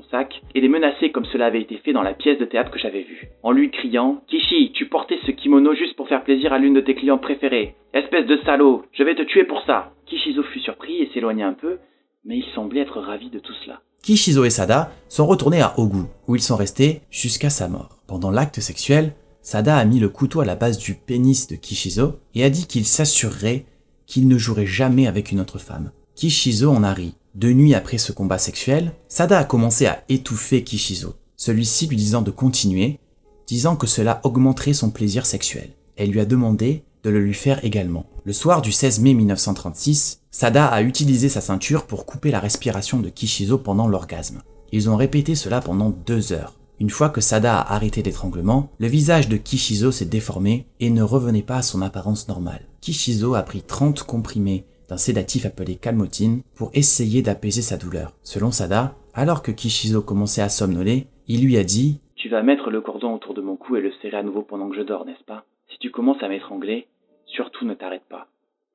et 0.56 0.62
les 0.62 0.70
menacé 0.70 1.12
comme 1.12 1.26
cela 1.26 1.48
avait 1.48 1.62
été 1.62 1.78
fait 1.78 1.94
dans 1.94 2.02
la 2.02 2.14
pièce 2.14 2.40
de 2.40 2.46
théâtre 2.46 2.72
que 2.72 2.80
j'avais 2.80 3.04
vue, 3.04 3.28
en 3.44 3.52
lui 3.52 3.72
criant 3.72 4.22
Kishi, 4.28 4.72
tu 4.74 4.88
portais 4.88 5.20
ce 5.26 5.32
kimono 5.32 5.74
juste 5.74 5.96
pour 5.96 6.08
faire 6.08 6.24
plaisir 6.24 6.54
à 6.54 6.60
l'une 6.60 6.74
de 6.74 6.82
tes 6.82 6.96
clientes 6.96 7.22
préférées. 7.22 7.76
Espèce 7.94 8.26
de 8.26 8.38
salaud, 8.46 8.84
je 8.94 9.04
vais 9.04 9.16
te 9.16 9.24
tuer 9.24 9.44
pour 9.44 9.64
ça. 9.66 9.92
Kishizo 10.06 10.44
fut 10.44 10.60
surpris 10.60 11.02
et 11.02 11.10
s'éloigna 11.14 11.48
un 11.48 11.54
peu, 11.54 11.80
mais 12.26 12.38
il 12.38 12.46
semblait 12.56 12.82
être 12.82 13.00
ravi 13.00 13.30
de 13.30 13.40
tout 13.40 13.54
cela. 13.64 13.82
Kishizo 14.04 14.46
et 14.46 14.50
Sada 14.50 14.92
sont 15.10 15.26
retournés 15.26 15.62
à 15.62 15.78
Ogu, 15.78 16.04
où 16.28 16.36
ils 16.36 16.42
sont 16.42 16.56
restés 16.56 17.02
jusqu'à 17.10 17.50
sa 17.50 17.68
mort. 17.68 17.98
Pendant 18.08 18.32
l'acte 18.32 18.60
sexuel, 18.60 19.14
Sada 19.42 19.78
a 19.78 19.86
mis 19.86 20.00
le 20.00 20.10
couteau 20.10 20.42
à 20.42 20.46
la 20.46 20.56
base 20.56 20.78
du 20.78 20.94
pénis 20.94 21.48
de 21.48 21.56
Kishizo 21.56 22.20
et 22.36 22.44
a 22.44 22.50
dit 22.50 22.68
qu'il 22.68 22.86
s'assurerait 22.86 23.66
qu'il 24.06 24.28
ne 24.28 24.38
jouerait 24.38 24.66
jamais 24.66 25.08
avec 25.08 25.32
une 25.32 25.40
autre 25.40 25.60
femme. 25.60 25.92
Kishizo 26.16 26.70
en 26.72 26.84
a 26.84 26.94
ri. 26.94 27.16
Deux 27.38 27.54
nuits 27.54 27.76
après 27.76 28.00
ce 28.00 28.12
combat 28.12 28.40
sexuel, 28.40 28.94
Sada 29.10 29.38
a 29.38 29.44
commencé 29.44 29.86
à 29.86 30.04
étouffer 30.10 30.64
Kishizo, 30.64 31.14
celui-ci 31.36 31.86
lui 31.86 31.96
disant 31.96 32.24
de 32.24 32.32
continuer, 32.32 32.98
disant 33.46 33.76
que 33.76 33.86
cela 33.86 34.22
augmenterait 34.24 34.74
son 34.74 34.90
plaisir 34.90 35.28
sexuel. 35.28 35.70
Elle 35.98 36.10
lui 36.10 36.20
a 36.20 36.26
demandé 36.26 36.84
de 37.04 37.12
le 37.12 37.20
lui 37.20 37.36
faire 37.36 37.64
également. 37.64 38.08
Le 38.24 38.34
soir 38.34 38.64
du 38.64 38.72
16 38.72 39.02
mai 39.02 39.14
1936, 39.14 40.22
Sada 40.32 40.66
a 40.66 40.82
utilisé 40.82 41.30
sa 41.30 41.42
ceinture 41.42 41.86
pour 41.86 42.08
couper 42.08 42.32
la 42.32 42.40
respiration 42.40 43.02
de 43.02 43.10
Kishizo 43.10 43.60
pendant 43.60 43.88
l'orgasme. 43.88 44.42
Ils 44.72 44.90
ont 44.90 44.96
répété 44.96 45.36
cela 45.36 45.62
pendant 45.62 45.92
deux 45.92 46.34
heures. 46.34 46.56
Une 46.80 46.90
fois 46.90 47.10
que 47.10 47.22
Sada 47.22 47.60
a 47.60 47.76
arrêté 47.76 48.02
l'étranglement, 48.02 48.72
le 48.80 48.88
visage 48.88 49.30
de 49.30 49.38
Kishizo 49.38 49.92
s'est 49.92 50.06
déformé 50.06 50.66
et 50.80 50.90
ne 50.90 51.04
revenait 51.04 51.44
pas 51.44 51.58
à 51.58 51.62
son 51.62 51.84
apparence 51.84 52.28
normale. 52.30 52.66
Kishizo 52.82 53.36
a 53.36 53.44
pris 53.44 53.62
30 53.62 54.02
comprimés 54.02 54.66
d'un 54.90 54.98
sédatif 54.98 55.46
appelé 55.46 55.76
calmotine 55.76 56.42
pour 56.56 56.72
essayer 56.74 57.22
d'apaiser 57.22 57.62
sa 57.62 57.78
douleur. 57.78 58.14
Selon 58.24 58.52
Sada, 58.52 58.96
alors 59.14 59.42
que 59.42 59.52
Kishizo 59.52 60.02
commençait 60.02 60.42
à 60.42 60.50
somnoler, 60.50 61.08
il 61.28 61.44
lui 61.44 61.58
a 61.58 61.64
dit 61.64 62.00
Tu 62.16 62.30
vas 62.30 62.44
mettre 62.44 62.70
le 62.70 62.82
cordon 62.82 63.14
autour 63.14 63.34
de 63.34 63.42
mon 63.42 63.56
cou 63.56 63.76
et 63.76 63.82
le 63.82 63.92
serrer 64.02 64.18
à 64.18 64.24
nouveau 64.24 64.42
pendant 64.42 64.70
que 64.70 64.78
je 64.78 64.82
dors, 64.82 65.06
n'est-ce 65.06 65.24
pas? 65.26 65.46
Si 65.72 65.78
tu 65.80 65.92
commences 65.92 66.22
à 66.22 66.30
m'étrangler, 66.30 66.88
surtout 67.26 67.66
ne 67.66 67.74
t'arrête 67.74 68.08
pas, 68.10 68.28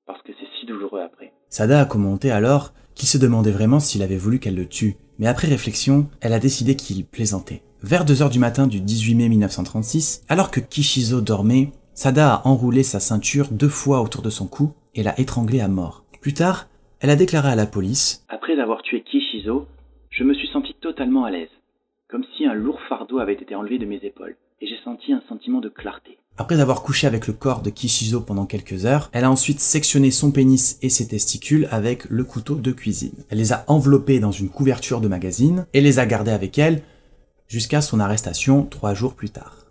parce 0.07 0.23
que 0.23 0.33
c'est 0.39 0.49
si 0.59 0.67
douloureux 0.67 1.01
après. 1.01 1.33
Sada 1.49 1.81
a 1.81 1.85
commenté 1.85 2.31
alors 2.31 2.73
qu'il 2.95 3.09
se 3.09 3.19
demandait 3.19 3.51
vraiment 3.51 3.81
s'il 3.81 4.03
avait 4.03 4.17
voulu 4.17 4.39
qu'elle 4.39 4.55
le 4.55 4.67
tue, 4.67 4.97
mais 5.19 5.27
après 5.27 5.49
réflexion, 5.49 6.09
elle 6.21 6.33
a 6.33 6.39
décidé 6.39 6.77
qu'il 6.77 7.07
plaisantait. 7.07 7.63
Vers 7.83 8.05
2 8.05 8.23
heures 8.23 8.31
du 8.31 8.39
matin 8.39 8.67
du 8.67 8.81
18 8.81 9.15
mai 9.15 9.29
1936, 9.29 10.25
alors 10.29 10.51
que 10.51 10.61
Kishizo 10.61 11.21
dormait, 11.21 11.73
Sada 11.95 12.35
a 12.35 12.49
enroulé 12.49 12.83
sa 12.83 13.01
ceinture 13.01 13.49
deux 13.51 13.69
fois 13.69 14.01
autour 14.01 14.23
de 14.23 14.31
son 14.31 14.47
cou 14.47 14.73
et 14.95 15.03
l'a 15.03 15.19
étranglé 15.19 15.61
à 15.61 15.69
mort. 15.69 16.02
Plus 16.23 16.35
tard, 16.35 16.69
elle 17.01 17.11
a 17.11 17.17
déclaré 17.17 17.49
à 17.49 17.57
la 17.57 17.67
police 17.67 18.25
Après 18.29 18.57
avoir 18.61 18.83
tué 18.83 19.03
Kishizo, 19.03 19.67
je 20.09 20.23
me 20.23 20.35
suis 20.35 20.47
senti 20.53 20.73
totalement 20.81 21.25
à 21.25 21.33
l'aise, 21.33 21.51
comme 22.09 22.23
si 22.37 22.47
un 22.47 22.55
lourd 22.55 22.79
fardeau 22.89 23.19
avait 23.19 23.35
été 23.35 23.57
enlevé 23.57 23.81
de 23.81 23.87
mes 23.87 23.97
épaules, 24.05 24.37
et 24.61 24.69
j'ai 24.69 24.79
senti 24.85 25.13
un 25.13 25.21
sentiment 25.29 25.59
de 25.59 25.69
clarté. 25.69 26.19
Après 26.39 26.61
avoir 26.61 26.85
couché 26.85 27.09
avec 27.09 27.27
le 27.27 27.33
corps 27.33 27.61
de 27.61 27.71
Kishizo 27.71 28.21
pendant 28.21 28.47
quelques 28.47 28.87
heures, 28.87 29.11
elle 29.13 29.25
a 29.25 29.31
ensuite 29.33 29.59
sectionné 29.59 30.13
son 30.13 30.31
pénis 30.31 30.79
et 30.81 30.91
ses 30.91 31.09
testicules 31.09 31.67
avec 31.73 32.05
le 32.05 32.23
couteau 32.23 32.55
de 32.55 32.71
cuisine. 32.71 33.25
Elle 33.29 33.39
les 33.39 33.53
a 33.53 33.65
enveloppés 33.67 34.21
dans 34.21 34.31
une 34.31 34.49
couverture 34.49 35.01
de 35.01 35.09
magazine 35.09 35.67
et 35.75 35.81
les 35.81 35.99
a 35.99 36.07
gardés 36.07 36.31
avec 36.31 36.57
elle 36.57 36.83
jusqu'à 37.49 37.81
son 37.81 37.99
arrestation 37.99 38.65
trois 38.65 38.95
jours 38.95 39.15
plus 39.15 39.31
tard. 39.31 39.67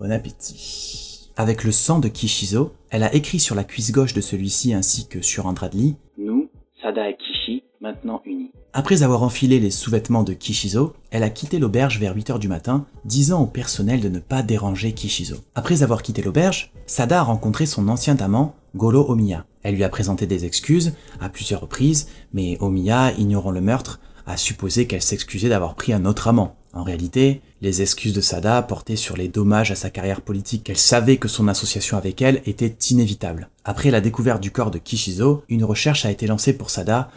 Bon 0.00 0.10
appétit. 0.10 1.07
Avec 1.40 1.62
le 1.62 1.70
sang 1.70 2.00
de 2.00 2.08
Kishizo, 2.08 2.72
elle 2.90 3.04
a 3.04 3.14
écrit 3.14 3.38
sur 3.38 3.54
la 3.54 3.62
cuisse 3.62 3.92
gauche 3.92 4.12
de 4.12 4.20
celui-ci 4.20 4.74
ainsi 4.74 5.06
que 5.06 5.22
sur 5.22 5.46
un 5.46 5.52
drap 5.52 5.68
de 5.68 5.76
lit 5.76 5.96
Nous, 6.18 6.50
Sada 6.82 7.08
et 7.08 7.16
Kishi, 7.16 7.62
maintenant 7.80 8.22
unis. 8.26 8.50
Après 8.72 9.04
avoir 9.04 9.22
enfilé 9.22 9.60
les 9.60 9.70
sous-vêtements 9.70 10.24
de 10.24 10.32
Kishizo, 10.32 10.94
elle 11.12 11.22
a 11.22 11.30
quitté 11.30 11.60
l'auberge 11.60 12.00
vers 12.00 12.16
8h 12.16 12.40
du 12.40 12.48
matin, 12.48 12.86
disant 13.04 13.40
au 13.40 13.46
personnel 13.46 14.00
de 14.00 14.08
ne 14.08 14.18
pas 14.18 14.42
déranger 14.42 14.94
Kishizo. 14.94 15.36
Après 15.54 15.84
avoir 15.84 16.02
quitté 16.02 16.22
l'auberge, 16.22 16.72
Sada 16.86 17.20
a 17.20 17.22
rencontré 17.22 17.66
son 17.66 17.86
ancien 17.86 18.16
amant, 18.16 18.56
Golo 18.74 19.08
Omiya. 19.08 19.46
Elle 19.62 19.76
lui 19.76 19.84
a 19.84 19.88
présenté 19.88 20.26
des 20.26 20.44
excuses 20.44 20.96
à 21.20 21.28
plusieurs 21.28 21.60
reprises, 21.60 22.08
mais 22.32 22.56
Omiya, 22.58 23.12
ignorant 23.16 23.52
le 23.52 23.60
meurtre, 23.60 24.00
a 24.26 24.36
supposé 24.36 24.88
qu'elle 24.88 25.02
s'excusait 25.02 25.50
d'avoir 25.50 25.76
pris 25.76 25.92
un 25.92 26.04
autre 26.04 26.26
amant. 26.26 26.56
En 26.74 26.82
réalité, 26.82 27.40
les 27.60 27.82
excuses 27.82 28.12
de 28.12 28.20
Sada 28.20 28.60
portaient 28.62 28.96
sur 28.96 29.16
les 29.16 29.28
dommages 29.28 29.70
à 29.70 29.74
sa 29.74 29.90
carrière 29.90 30.20
politique 30.20 30.64
qu'elle 30.64 30.76
savait 30.76 31.16
que 31.16 31.28
son 31.28 31.48
association 31.48 31.96
avec 31.96 32.20
elle 32.20 32.42
était 32.44 32.76
inévitable. 32.90 33.48
Après 33.64 33.90
la 33.90 34.00
découverte 34.00 34.42
du 34.42 34.50
corps 34.50 34.70
de 34.70 34.78
Kishizo, 34.78 35.42
une 35.48 35.64
recherche 35.64 36.04
a 36.04 36.10
été 36.10 36.26
lancée 36.26 36.52
pour 36.52 36.70
Sada, 36.70 37.10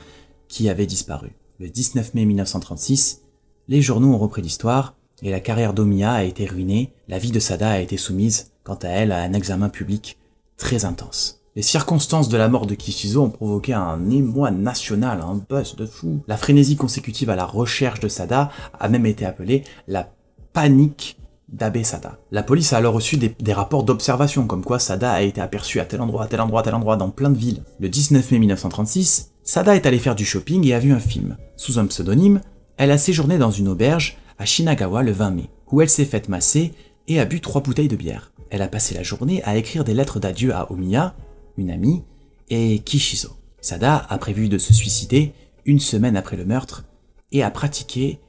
qui 0.48 0.70
avait 0.70 0.86
disparu. 0.86 1.32
Le 1.60 1.70
19 1.70 2.14
mai 2.14 2.26
1936, 2.26 3.22
les 3.68 3.82
journaux 3.82 4.14
ont 4.14 4.18
repris 4.18 4.42
l'histoire, 4.42 4.96
et 5.22 5.30
la 5.30 5.40
carrière 5.40 5.74
d'Omiya 5.74 6.14
a 6.14 6.24
été 6.24 6.46
ruinée, 6.46 6.94
la 7.08 7.20
vie 7.20 7.32
de 7.32 7.40
Sada 7.40 7.72
a 7.72 7.80
été 7.80 7.98
soumise, 7.98 8.52
quant 8.64 8.80
à 8.82 8.88
elle, 8.88 9.12
à 9.12 9.22
un 9.22 9.34
examen 9.34 9.70
public 9.70 10.18
très 10.58 10.86
intense. 10.86 11.41
Les 11.54 11.62
circonstances 11.62 12.30
de 12.30 12.38
la 12.38 12.48
mort 12.48 12.66
de 12.66 12.76
Kishizo 12.76 13.24
ont 13.24 13.30
provoqué 13.30 13.74
un 13.74 14.10
émoi 14.10 14.52
national, 14.52 15.20
un 15.20 15.42
buzz 15.50 15.76
de 15.76 15.86
fou. 15.86 16.22
La 16.30 16.38
frénésie 16.38 16.78
consécutive 16.78 17.30
à 17.30 17.36
la 17.36 17.44
recherche 17.44 18.00
de 18.00 18.08
Sada 18.08 18.52
a 18.80 18.88
même 18.88 19.06
été 19.06 19.26
appelée 19.26 19.66
la 19.90 20.10
panique 20.54 21.18
d'Abe 21.50 21.84
Sada. 21.84 22.20
La 22.32 22.44
police 22.44 22.72
a 22.72 22.78
alors 22.78 22.94
reçu 22.94 23.18
des, 23.18 23.54
rapports 23.54 23.84
d'observation, 23.84 24.48
comme 24.48 24.64
quoi 24.64 24.80
Sada 24.80 25.12
a 25.12 25.24
été 25.24 25.42
aperçu 25.42 25.82
à 25.82 25.86
tel 25.86 26.00
endroit, 26.00 26.24
à 26.24 26.28
tel 26.28 26.40
endroit, 26.40 26.62
à 26.62 26.64
tel 26.64 26.74
endroit, 26.74 26.96
dans 26.96 27.10
plein 27.10 27.30
de 27.30 27.38
villes. 27.38 27.64
Le 27.82 27.90
19 27.90 28.32
mai 28.32 28.40
1936, 28.40 29.34
Sada 29.44 29.76
est 29.76 29.86
allée 29.86 30.00
faire 30.00 30.16
du 30.16 30.24
shopping 30.24 30.66
et 30.66 30.74
a 30.74 30.80
vu 30.80 30.94
un 30.94 31.02
film. 31.02 31.36
Sous 31.58 31.80
un 31.80 31.86
pseudonyme, 31.86 32.40
elle 32.78 32.92
a 32.92 32.98
séjourné 32.98 33.38
dans 33.38 33.52
une 33.52 33.68
auberge 33.68 34.18
à 34.40 34.46
Shinagawa 34.46 35.04
le 35.04 35.12
20 35.12 35.32
mai, 35.32 35.50
où 35.70 35.82
elle 35.82 35.90
s'est 35.90 36.06
faite 36.06 36.30
masser 36.30 36.72
et 37.10 37.20
a 37.20 37.26
bu 37.26 37.42
trois 37.42 37.62
bouteilles 37.62 37.90
de 37.90 37.98
bière. 37.98 38.32
Elle 38.50 38.62
a 38.62 38.70
passé 38.70 38.96
la 38.96 39.04
journée 39.04 39.44
à 39.44 39.58
écrire 39.58 39.84
des 39.84 39.94
lettres 39.94 40.22
d'adieu 40.22 40.56
à 40.56 40.72
Omiya, 40.72 41.14
une 41.58 41.72
amie, 41.72 42.04
et 42.50 42.80
Kishizo. 42.80 43.30
Sada 43.62 43.98
a 44.10 44.18
prévu 44.18 44.50
de 44.50 44.58
se 44.58 44.74
suicider 44.74 45.34
une 45.66 45.80
semaine 45.80 46.18
après 46.18 46.38
le 46.38 46.46
meurtre 46.46 46.84
et 47.32 47.44
a 47.44 47.52
pratiqué 47.52 48.20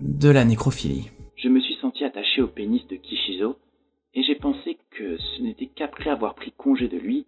de 0.00 0.28
la 0.28 0.44
nécrophilie. 0.44 1.10
Je 1.36 1.48
me 1.48 1.60
suis 1.60 1.76
senti 1.80 2.04
attaché 2.04 2.42
au 2.42 2.48
pénis 2.48 2.86
de 2.88 2.96
Kishizo, 2.96 3.56
et 4.14 4.22
j'ai 4.22 4.34
pensé 4.34 4.78
que 4.90 5.16
ce 5.16 5.42
n'était 5.42 5.66
qu'après 5.66 6.10
avoir 6.10 6.34
pris 6.34 6.52
congé 6.52 6.88
de 6.88 6.98
lui 6.98 7.26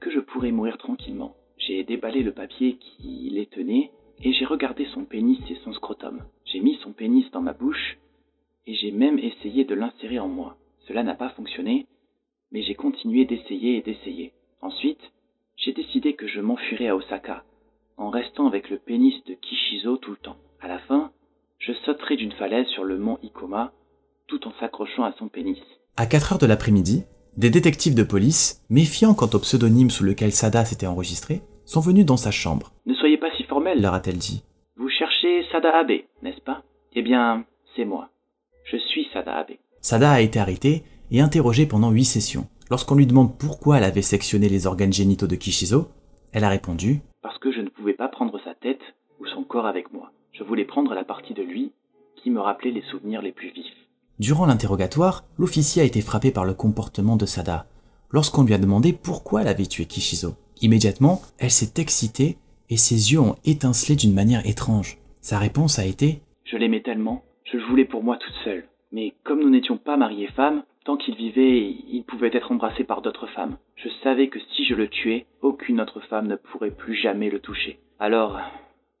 que 0.00 0.10
je 0.10 0.20
pourrais 0.20 0.52
mourir 0.52 0.78
tranquillement. 0.78 1.36
J'ai 1.58 1.84
déballé 1.84 2.22
le 2.22 2.32
papier 2.32 2.78
qui 2.78 3.30
les 3.30 3.46
tenait, 3.46 3.90
et 4.22 4.32
j'ai 4.32 4.44
regardé 4.44 4.86
son 4.94 5.04
pénis 5.04 5.38
et 5.50 5.58
son 5.64 5.72
scrotum. 5.72 6.24
J'ai 6.44 6.60
mis 6.60 6.78
son 6.82 6.92
pénis 6.92 7.30
dans 7.32 7.42
ma 7.42 7.52
bouche, 7.52 7.98
et 8.66 8.74
j'ai 8.74 8.92
même 8.92 9.18
essayé 9.18 9.64
de 9.64 9.74
l'insérer 9.74 10.18
en 10.18 10.28
moi. 10.28 10.56
Cela 10.88 11.02
n'a 11.02 11.14
pas 11.14 11.30
fonctionné, 11.30 11.86
Mais 12.52 12.62
j'ai 12.62 12.74
continué 12.74 13.24
d'essayer 13.24 13.78
et 13.78 13.82
d'essayer. 13.82 14.32
Ensuite, 14.62 15.00
j'ai 15.56 15.72
décidé 15.72 16.14
que 16.14 16.28
je 16.28 16.40
m'enfuirais 16.40 16.88
à 16.88 16.96
Osaka, 16.96 17.42
en 17.96 18.10
restant 18.10 18.46
avec 18.46 18.70
le 18.70 18.78
pénis 18.78 19.14
de 19.26 19.34
Kishizo 19.34 19.96
tout 19.96 20.12
le 20.12 20.16
temps. 20.16 20.36
À 20.60 20.68
la 20.68 20.78
fin, 20.78 21.10
je 21.58 21.72
sauterai 21.84 22.16
d'une 22.16 22.32
falaise 22.32 22.66
sur 22.68 22.84
le 22.84 22.96
mont 22.96 23.18
Ikoma, 23.24 23.72
tout 24.28 24.46
en 24.46 24.52
s'accrochant 24.60 25.02
à 25.02 25.12
son 25.18 25.28
pénis. 25.28 25.58
À 25.96 26.06
4 26.06 26.32
heures 26.32 26.38
de 26.38 26.46
l'après-midi, 26.46 27.04
des 27.36 27.50
détectives 27.50 27.96
de 27.96 28.04
police, 28.04 28.62
méfiants 28.70 29.14
quant 29.14 29.30
au 29.34 29.40
pseudonyme 29.40 29.90
sous 29.90 30.04
lequel 30.04 30.30
Sada 30.30 30.64
s'était 30.64 30.86
enregistré, 30.86 31.42
sont 31.64 31.80
venus 31.80 32.06
dans 32.06 32.16
sa 32.16 32.30
chambre. 32.30 32.72
Ne 32.86 32.94
soyez 32.94 33.18
pas 33.18 33.34
si 33.36 33.42
formel, 33.44 33.82
leur 33.82 33.94
a-t-elle 33.94 34.18
dit. 34.18 34.44
Vous 34.76 34.88
cherchez 34.88 35.44
Sada 35.50 35.76
Abe, 35.76 36.02
n'est-ce 36.22 36.40
pas? 36.40 36.62
Eh 36.92 37.02
bien, 37.02 37.44
c'est 37.74 37.84
moi. 37.84 38.10
Je 38.64 38.76
suis 38.76 39.08
Sada 39.12 39.38
Abe. 39.38 39.56
Sada 39.80 40.12
a 40.12 40.20
été 40.20 40.38
arrêtée 40.38 40.84
et 41.10 41.20
interrogée 41.20 41.66
pendant 41.66 41.90
huit 41.90 42.04
sessions. 42.04 42.46
Lorsqu'on 42.70 42.94
lui 42.94 43.06
demande 43.06 43.36
pourquoi 43.38 43.78
elle 43.78 43.84
avait 43.84 44.02
sectionné 44.02 44.48
les 44.48 44.66
organes 44.66 44.92
génitaux 44.92 45.26
de 45.26 45.36
Kishizo, 45.36 45.88
elle 46.32 46.44
a 46.44 46.48
répondu 46.48 47.00
Parce 47.22 47.38
que 47.38 47.52
je 47.52 47.60
ne 47.60 47.68
pouvais 47.68 47.92
pas 47.92 48.08
prendre 48.08 48.38
sa 48.44 48.54
tête 48.54 48.80
ou 49.20 49.26
son 49.26 49.44
corps 49.44 49.66
avec 49.66 49.92
moi. 49.92 50.12
Je 50.32 50.44
voulais 50.44 50.64
prendre 50.64 50.94
la 50.94 51.04
partie 51.04 51.34
de 51.34 51.42
lui 51.42 51.72
qui 52.16 52.30
me 52.30 52.40
rappelait 52.40 52.70
les 52.70 52.82
souvenirs 52.82 53.22
les 53.22 53.32
plus 53.32 53.50
vifs. 53.50 53.64
Durant 54.18 54.46
l'interrogatoire, 54.46 55.24
l'officier 55.38 55.82
a 55.82 55.84
été 55.84 56.00
frappé 56.00 56.30
par 56.30 56.44
le 56.44 56.54
comportement 56.54 57.16
de 57.16 57.26
Sada, 57.26 57.66
lorsqu'on 58.10 58.44
lui 58.44 58.54
a 58.54 58.58
demandé 58.58 58.92
pourquoi 58.92 59.42
elle 59.42 59.48
avait 59.48 59.66
tué 59.66 59.84
Kishizo. 59.84 60.34
Immédiatement, 60.60 61.20
elle 61.38 61.50
s'est 61.50 61.80
excitée 61.80 62.38
et 62.70 62.76
ses 62.76 63.12
yeux 63.12 63.20
ont 63.20 63.36
étincelé 63.44 63.96
d'une 63.96 64.14
manière 64.14 64.46
étrange. 64.46 64.98
Sa 65.20 65.38
réponse 65.38 65.78
a 65.78 65.84
été 65.84 66.22
Je 66.44 66.56
l'aimais 66.56 66.82
tellement, 66.82 67.24
je 67.44 67.56
le 67.56 67.64
voulais 67.66 67.84
pour 67.84 68.02
moi 68.02 68.16
toute 68.16 68.34
seule. 68.44 68.64
Mais 68.92 69.14
comme 69.24 69.40
nous 69.40 69.50
n'étions 69.50 69.78
pas 69.78 69.96
mariés 69.96 70.28
femmes, 70.36 70.62
tant 70.84 70.96
qu'il 70.96 71.16
vivait, 71.16 71.76
il 71.88 72.04
pouvait 72.06 72.30
être 72.32 72.52
embrassé 72.52 72.84
par 72.84 73.02
d'autres 73.02 73.26
femmes. 73.28 73.56
Je 73.76 73.88
savais 74.02 74.28
que 74.28 74.38
si 74.54 74.64
je 74.66 74.74
le 74.74 74.88
tuais, 74.88 75.26
aucune 75.40 75.80
autre 75.80 76.00
femme 76.08 76.28
ne 76.28 76.36
pourrait 76.36 76.70
plus 76.70 76.94
jamais 76.94 77.30
le 77.30 77.40
toucher. 77.40 77.78
Alors, 77.98 78.38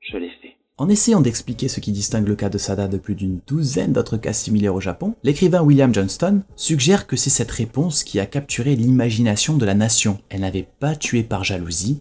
je 0.00 0.16
l'ai 0.16 0.30
fait. 0.42 0.56
En 0.78 0.88
essayant 0.88 1.20
d'expliquer 1.20 1.68
ce 1.68 1.80
qui 1.80 1.92
distingue 1.92 2.26
le 2.26 2.34
cas 2.34 2.48
de 2.48 2.58
Sada 2.58 2.88
de 2.88 2.96
plus 2.96 3.14
d'une 3.14 3.40
douzaine 3.46 3.92
d'autres 3.92 4.16
cas 4.16 4.32
similaires 4.32 4.74
au 4.74 4.80
Japon, 4.80 5.14
l'écrivain 5.22 5.62
William 5.62 5.92
Johnston 5.92 6.42
suggère 6.56 7.06
que 7.06 7.16
c'est 7.16 7.30
cette 7.30 7.50
réponse 7.50 8.04
qui 8.04 8.18
a 8.18 8.26
capturé 8.26 8.74
l'imagination 8.74 9.56
de 9.56 9.66
la 9.66 9.74
nation. 9.74 10.18
Elle 10.30 10.40
n'avait 10.40 10.66
pas 10.80 10.96
tué 10.96 11.22
par 11.22 11.44
jalousie, 11.44 12.00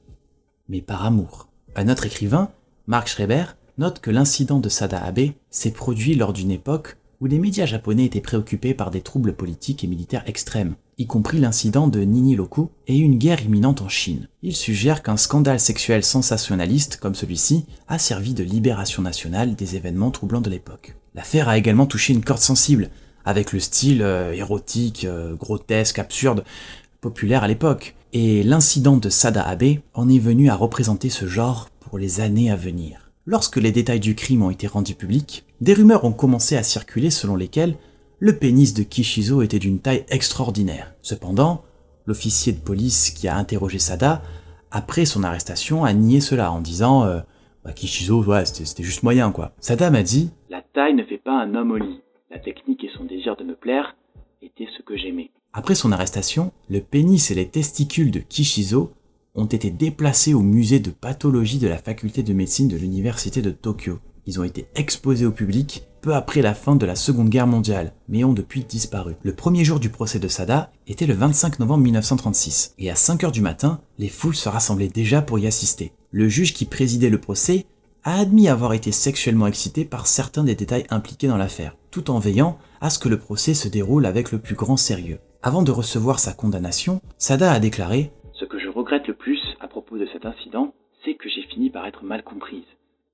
mais 0.70 0.82
par 0.82 1.06
amour. 1.06 1.50
Un 1.76 1.90
autre 1.90 2.06
écrivain, 2.06 2.50
Mark 2.88 3.08
Schreiber, 3.08 3.44
note 3.78 4.00
que 4.00 4.10
l'incident 4.10 4.60
de 4.60 4.70
Sada 4.70 5.04
Abe 5.04 5.32
s'est 5.50 5.74
produit 5.74 6.16
lors 6.16 6.34
d'une 6.34 6.52
époque 6.52 6.98
où 7.22 7.28
les 7.28 7.38
médias 7.38 7.68
japonais 7.68 8.06
étaient 8.06 8.20
préoccupés 8.20 8.74
par 8.74 8.90
des 8.90 9.02
troubles 9.02 9.34
politiques 9.34 9.84
et 9.84 9.88
militaires 9.88 10.24
extrêmes, 10.26 10.74
y 10.98 11.06
compris 11.06 11.40
l'incident 11.40 11.88
de 11.88 12.02
Niniloku 12.02 12.72
et 12.88 12.98
une 12.98 13.20
guerre 13.20 13.44
imminente 13.44 13.82
en 13.82 13.90
Chine. 13.90 14.28
Il 14.42 14.56
suggère 14.56 15.04
qu'un 15.04 15.18
scandale 15.18 15.60
sexuel 15.60 16.04
sensationnaliste 16.04 16.98
comme 16.98 17.14
celui-ci 17.14 17.66
a 17.88 18.00
servi 18.00 18.34
de 18.34 18.44
libération 18.44 19.04
nationale 19.04 19.56
des 19.56 19.76
événements 19.76 20.10
troublants 20.10 20.42
de 20.42 20.50
l'époque. 20.50 20.96
L'affaire 21.14 21.48
a 21.48 21.60
également 21.60 21.86
touché 21.86 22.14
une 22.14 22.24
corde 22.24 22.42
sensible, 22.42 22.90
avec 23.24 23.54
le 23.54 23.60
style 23.60 24.02
euh, 24.02 24.34
érotique, 24.34 25.06
euh, 25.06 25.36
grotesque, 25.36 26.00
absurde, 26.00 26.44
populaire 27.02 27.44
à 27.44 27.48
l'époque, 27.48 27.96
et 28.14 28.42
l'incident 28.42 28.98
de 28.98 29.10
Sada 29.10 29.44
Abe 29.44 29.80
en 29.94 30.10
est 30.10 30.20
venu 30.20 30.50
à 30.50 30.56
représenter 30.56 31.10
ce 31.10 31.28
genre 31.28 31.70
pour 31.82 32.00
les 32.00 32.20
années 32.20 32.50
à 32.50 32.56
venir. 32.56 33.12
Lorsque 33.28 33.58
les 33.58 33.72
détails 33.72 34.00
du 34.00 34.16
crime 34.16 34.42
ont 34.42 34.50
été 34.50 34.66
rendus 34.66 34.96
publics, 34.96 35.46
des 35.62 35.74
rumeurs 35.74 36.04
ont 36.04 36.12
commencé 36.12 36.58
à 36.58 36.64
circuler 36.64 37.12
selon 37.12 37.36
lesquelles 37.36 37.76
le 38.20 38.38
pénis 38.38 38.74
de 38.74 38.84
Kishizo 38.84 39.42
était 39.42 39.60
d'une 39.60 39.80
taille 39.80 40.06
extraordinaire. 40.10 40.94
Cependant, 41.02 41.64
l'officier 42.08 42.52
de 42.52 42.60
police 42.60 43.12
qui 43.12 43.28
a 43.28 43.38
interrogé 43.38 43.80
Sada, 43.80 44.22
après 44.72 45.06
son 45.06 45.24
arrestation, 45.24 45.84
a 45.84 45.94
nié 45.94 46.20
cela 46.20 46.52
en 46.52 46.62
disant 46.62 47.06
euh, 47.06 47.20
bah, 47.64 47.74
Kishizo, 47.74 48.24
ouais, 48.24 48.46
c'était 48.46 48.84
juste 48.84 49.04
moyen 49.04 49.32
quoi. 49.32 49.54
Sada 49.60 49.92
m'a 49.92 50.04
dit 50.04 50.32
La 50.50 50.64
taille 50.74 50.96
ne 50.96 51.04
fait 51.04 51.20
pas 51.20 51.34
un 51.34 51.54
homme 51.54 51.72
au 51.72 51.78
lit. 51.78 52.02
La 52.32 52.40
technique 52.40 52.84
et 52.84 52.90
son 52.98 53.06
désir 53.06 53.36
de 53.36 53.44
me 53.44 53.56
plaire 53.56 53.96
étaient 54.42 54.68
ce 54.78 54.82
que 54.84 54.98
j'aimais. 54.98 55.30
Après 55.54 55.76
son 55.76 55.92
arrestation, 55.92 56.54
le 56.70 56.80
pénis 56.80 57.30
et 57.30 57.36
les 57.36 57.48
testicules 57.48 58.12
de 58.12 58.20
Kishizo 58.20 58.94
ont 59.36 59.46
été 59.46 59.70
déplacés 59.70 60.34
au 60.34 60.42
musée 60.42 60.80
de 60.80 60.90
pathologie 60.90 61.60
de 61.60 61.68
la 61.68 61.78
faculté 61.78 62.24
de 62.24 62.34
médecine 62.34 62.68
de 62.68 62.78
l'université 62.78 63.42
de 63.42 63.52
Tokyo. 63.52 64.00
Ils 64.32 64.40
ont 64.40 64.46
été 64.46 64.70
exposés 64.76 65.26
au 65.26 65.34
public 65.34 65.84
peu 66.02 66.16
après 66.16 66.42
la 66.42 66.54
fin 66.54 66.78
de 66.78 66.86
la 66.86 66.96
Seconde 66.96 67.28
Guerre 67.28 67.48
mondiale, 67.48 67.92
mais 68.08 68.24
ont 68.24 68.32
depuis 68.32 68.64
disparu. 68.64 69.16
Le 69.24 69.36
premier 69.36 69.66
jour 69.66 69.78
du 69.78 69.90
procès 69.90 70.20
de 70.20 70.30
Sada 70.30 70.72
était 70.88 71.06
le 71.06 71.14
25 71.14 71.60
novembre 71.60 71.84
1936, 71.84 72.76
et 72.80 72.90
à 72.90 72.96
5 72.96 73.26
heures 73.26 73.34
du 73.34 73.42
matin, 73.42 73.82
les 73.98 74.08
foules 74.08 74.34
se 74.34 74.48
rassemblaient 74.48 74.88
déjà 74.88 75.22
pour 75.22 75.38
y 75.38 75.48
assister. 75.48 75.92
Le 76.12 76.30
juge 76.30 76.54
qui 76.54 76.64
présidait 76.64 77.10
le 77.10 77.20
procès 77.20 77.66
a 78.06 78.22
admis 78.22 78.48
avoir 78.48 78.72
été 78.72 78.94
sexuellement 78.94 79.48
excité 79.48 79.84
par 79.84 80.08
certains 80.08 80.46
des 80.46 80.56
détails 80.56 80.88
impliqués 80.90 81.28
dans 81.28 81.36
l'affaire, 81.36 81.76
tout 81.92 82.10
en 82.10 82.20
veillant 82.20 82.58
à 82.80 82.90
ce 82.90 83.00
que 83.00 83.10
le 83.10 83.20
procès 83.20 83.54
se 83.54 83.68
déroule 83.68 84.06
avec 84.06 84.32
le 84.32 84.40
plus 84.40 84.56
grand 84.56 84.78
sérieux. 84.78 85.20
Avant 85.44 85.62
de 85.62 85.72
recevoir 85.72 86.20
sa 86.20 86.32
condamnation, 86.32 87.02
Sada 87.18 87.52
a 87.52 87.60
déclaré 87.60 88.14
Ce 88.40 88.46
que 88.46 88.60
je 88.60 88.70
regrette 88.70 89.10
le 89.10 89.14
plus 89.14 89.42
à 89.60 89.68
propos 89.68 89.98
de 89.98 90.08
cet 90.14 90.26
incident, 90.26 90.74
c'est 91.04 91.16
que 91.16 91.28
j'ai 91.28 91.44
fini 91.54 91.70
par 91.70 91.86
être 91.86 92.06
mal 92.06 92.24
comprise, 92.24 92.64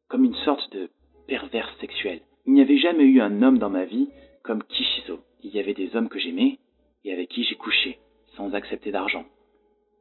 comme 0.10 0.24
une 0.24 0.36
sorte 0.46 0.72
de 0.74 0.92
perverse 1.28 1.70
sexuel. 1.80 2.22
Il 2.46 2.54
n'y 2.54 2.62
avait 2.62 2.80
jamais 2.80 3.04
eu 3.04 3.22
un 3.22 3.42
homme 3.42 3.60
dans 3.60 3.70
ma 3.70 3.86
vie 3.86 4.10
comme 4.44 4.64
Kishizo. 4.64 5.20
Il 5.44 5.54
y 5.54 5.60
avait 5.60 5.74
des 5.74 5.96
hommes 5.96 6.10
que 6.10 6.20
j'aimais 6.20 6.60
et 7.04 7.14
avec 7.14 7.30
qui 7.30 7.44
j'ai 7.44 7.56
couché, 7.56 8.00
sans 8.36 8.54
accepter 8.54 8.92
d'argent. 8.92 9.26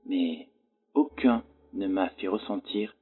Mais 0.08 0.48
aucun 0.94 1.42
ne 1.74 1.88
m'a 1.88 2.08
fait 2.20 2.28
ressentir 2.28 2.94